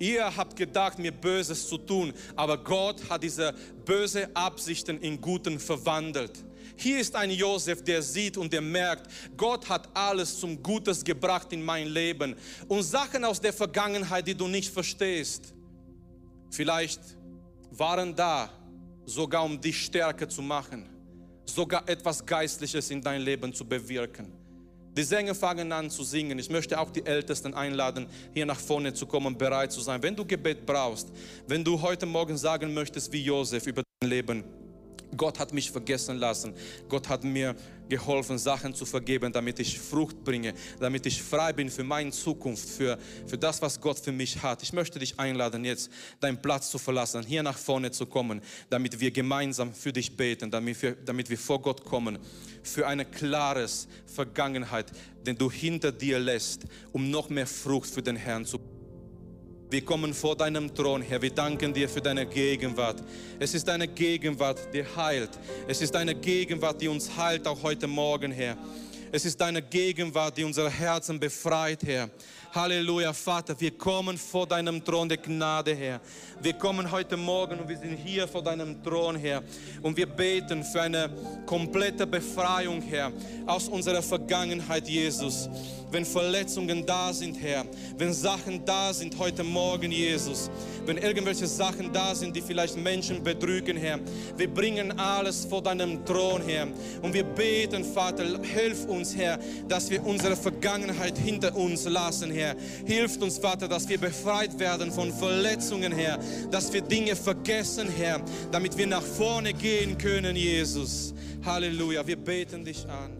Ihr 0.00 0.34
habt 0.34 0.56
gedacht, 0.56 0.98
mir 0.98 1.12
Böses 1.12 1.68
zu 1.68 1.76
tun, 1.76 2.14
aber 2.34 2.56
Gott 2.56 3.08
hat 3.10 3.22
diese 3.22 3.54
böse 3.84 4.34
Absichten 4.34 4.98
in 4.98 5.20
Guten 5.20 5.60
verwandelt. 5.60 6.42
Hier 6.74 6.98
ist 6.98 7.14
ein 7.14 7.30
Josef, 7.30 7.84
der 7.84 8.00
sieht 8.00 8.38
und 8.38 8.50
der 8.50 8.62
merkt, 8.62 9.10
Gott 9.36 9.68
hat 9.68 9.94
alles 9.94 10.40
zum 10.40 10.62
Gutes 10.62 11.04
gebracht 11.04 11.52
in 11.52 11.62
mein 11.62 11.86
Leben. 11.86 12.34
Und 12.66 12.82
Sachen 12.82 13.26
aus 13.26 13.42
der 13.42 13.52
Vergangenheit, 13.52 14.26
die 14.26 14.34
du 14.34 14.48
nicht 14.48 14.72
verstehst, 14.72 15.52
vielleicht 16.50 17.00
waren 17.70 18.16
da, 18.16 18.48
sogar 19.04 19.44
um 19.44 19.60
dich 19.60 19.84
stärker 19.84 20.26
zu 20.26 20.40
machen, 20.40 20.88
sogar 21.44 21.86
etwas 21.86 22.24
Geistliches 22.24 22.90
in 22.90 23.02
dein 23.02 23.20
Leben 23.20 23.52
zu 23.52 23.66
bewirken. 23.68 24.39
Die 25.00 25.04
Sänger 25.04 25.34
fangen 25.34 25.72
an 25.72 25.88
zu 25.88 26.04
singen. 26.04 26.38
Ich 26.38 26.50
möchte 26.50 26.78
auch 26.78 26.90
die 26.90 27.06
Ältesten 27.06 27.54
einladen, 27.54 28.06
hier 28.34 28.44
nach 28.44 28.60
vorne 28.60 28.92
zu 28.92 29.06
kommen, 29.06 29.38
bereit 29.38 29.72
zu 29.72 29.80
sein. 29.80 30.02
Wenn 30.02 30.14
du 30.14 30.26
Gebet 30.26 30.66
brauchst, 30.66 31.08
wenn 31.46 31.64
du 31.64 31.80
heute 31.80 32.04
Morgen 32.04 32.36
sagen 32.36 32.74
möchtest, 32.74 33.10
wie 33.10 33.24
Josef 33.24 33.66
über 33.66 33.82
dein 33.98 34.10
Leben, 34.10 34.44
Gott 35.16 35.38
hat 35.38 35.52
mich 35.52 35.70
vergessen 35.70 36.18
lassen. 36.18 36.54
Gott 36.88 37.08
hat 37.08 37.24
mir 37.24 37.56
geholfen, 37.88 38.38
Sachen 38.38 38.74
zu 38.74 38.86
vergeben, 38.86 39.32
damit 39.32 39.58
ich 39.58 39.78
Frucht 39.78 40.22
bringe, 40.24 40.54
damit 40.78 41.06
ich 41.06 41.22
frei 41.22 41.52
bin 41.52 41.68
für 41.68 41.84
meine 41.84 42.12
Zukunft, 42.12 42.68
für, 42.68 42.98
für 43.26 43.36
das, 43.36 43.60
was 43.60 43.80
Gott 43.80 43.98
für 43.98 44.12
mich 44.12 44.42
hat. 44.42 44.62
Ich 44.62 44.72
möchte 44.72 44.98
dich 44.98 45.18
einladen, 45.18 45.64
jetzt 45.64 45.90
deinen 46.20 46.40
Platz 46.40 46.70
zu 46.70 46.78
verlassen, 46.78 47.24
hier 47.26 47.42
nach 47.42 47.58
vorne 47.58 47.90
zu 47.90 48.06
kommen, 48.06 48.40
damit 48.70 48.98
wir 49.00 49.10
gemeinsam 49.10 49.74
für 49.74 49.92
dich 49.92 50.16
beten, 50.16 50.50
damit 50.50 50.80
wir, 50.80 50.94
damit 50.94 51.28
wir 51.28 51.38
vor 51.38 51.60
Gott 51.60 51.84
kommen, 51.84 52.18
für 52.62 52.86
eine 52.86 53.04
klares 53.04 53.88
Vergangenheit, 54.06 54.92
den 55.26 55.36
du 55.36 55.50
hinter 55.50 55.92
dir 55.92 56.18
lässt, 56.18 56.64
um 56.92 57.10
noch 57.10 57.28
mehr 57.28 57.46
Frucht 57.46 57.90
für 57.90 58.02
den 58.02 58.16
Herrn 58.16 58.44
zu 58.44 58.60
Wir 59.70 59.84
kommen 59.84 60.12
vor 60.12 60.34
deinem 60.34 60.74
Thron, 60.74 61.00
Herr. 61.00 61.22
Wir 61.22 61.30
danken 61.30 61.72
dir 61.72 61.88
für 61.88 62.00
deine 62.00 62.26
Gegenwart. 62.26 63.04
Es 63.38 63.54
ist 63.54 63.68
deine 63.68 63.86
Gegenwart, 63.86 64.58
die 64.74 64.84
heilt. 64.84 65.30
Es 65.68 65.80
ist 65.80 65.94
deine 65.94 66.16
Gegenwart, 66.16 66.80
die 66.80 66.88
uns 66.88 67.16
heilt, 67.16 67.46
auch 67.46 67.62
heute 67.62 67.86
Morgen, 67.86 68.32
Herr. 68.32 68.58
Es 69.12 69.24
ist 69.24 69.40
deine 69.40 69.62
Gegenwart, 69.62 70.36
die 70.36 70.42
unsere 70.42 70.68
Herzen 70.68 71.20
befreit, 71.20 71.84
Herr. 71.84 72.10
Halleluja, 72.52 73.12
Vater, 73.12 73.54
wir 73.60 73.70
kommen 73.78 74.18
vor 74.18 74.44
deinem 74.44 74.84
Thron 74.84 75.08
der 75.08 75.18
Gnade, 75.18 75.72
Herr. 75.72 76.00
Wir 76.42 76.52
kommen 76.54 76.90
heute 76.90 77.16
Morgen 77.16 77.60
und 77.60 77.68
wir 77.68 77.78
sind 77.78 77.96
hier 77.96 78.26
vor 78.26 78.42
deinem 78.42 78.82
Thron, 78.82 79.14
Herr. 79.14 79.40
Und 79.82 79.96
wir 79.96 80.06
beten 80.06 80.64
für 80.64 80.82
eine 80.82 81.08
komplette 81.46 82.08
Befreiung, 82.08 82.82
Herr, 82.82 83.12
aus 83.46 83.68
unserer 83.68 84.02
Vergangenheit, 84.02 84.88
Jesus. 84.88 85.48
Wenn 85.92 86.04
Verletzungen 86.04 86.84
da 86.84 87.12
sind, 87.12 87.40
Herr, 87.40 87.64
wenn 87.96 88.12
Sachen 88.12 88.64
da 88.64 88.92
sind 88.92 89.16
heute 89.16 89.44
Morgen, 89.44 89.92
Jesus, 89.92 90.50
wenn 90.86 90.98
irgendwelche 90.98 91.46
Sachen 91.46 91.92
da 91.92 92.14
sind, 92.14 92.34
die 92.34 92.40
vielleicht 92.40 92.76
Menschen 92.76 93.22
betrügen, 93.22 93.76
Herr, 93.76 93.98
wir 94.36 94.48
bringen 94.48 94.98
alles 94.98 95.44
vor 95.44 95.62
deinem 95.62 96.04
Thron, 96.04 96.42
Herr. 96.46 96.68
Und 97.02 97.14
wir 97.14 97.24
beten, 97.24 97.84
Vater, 97.84 98.24
hilf 98.42 98.84
uns, 98.86 99.16
Herr, 99.16 99.38
dass 99.68 99.90
wir 99.90 100.04
unsere 100.04 100.36
Vergangenheit 100.36 101.18
hinter 101.18 101.54
uns 101.54 101.84
lassen, 101.84 102.30
Herr. 102.30 102.56
Hilft 102.84 103.22
uns, 103.22 103.38
Vater, 103.38 103.68
dass 103.68 103.88
wir 103.88 103.98
befreit 103.98 104.58
werden 104.58 104.90
von 104.92 105.12
Verletzungen, 105.12 105.92
Herr, 105.92 106.18
dass 106.50 106.72
wir 106.72 106.82
Dinge 106.82 107.16
vergessen, 107.16 107.88
Herr, 107.96 108.20
damit 108.50 108.76
wir 108.76 108.86
nach 108.86 109.02
vorne 109.02 109.52
gehen 109.52 109.98
können, 109.98 110.36
Jesus. 110.36 111.14
Halleluja, 111.44 112.06
wir 112.06 112.16
beten 112.16 112.64
dich 112.64 112.86
an. 112.88 113.19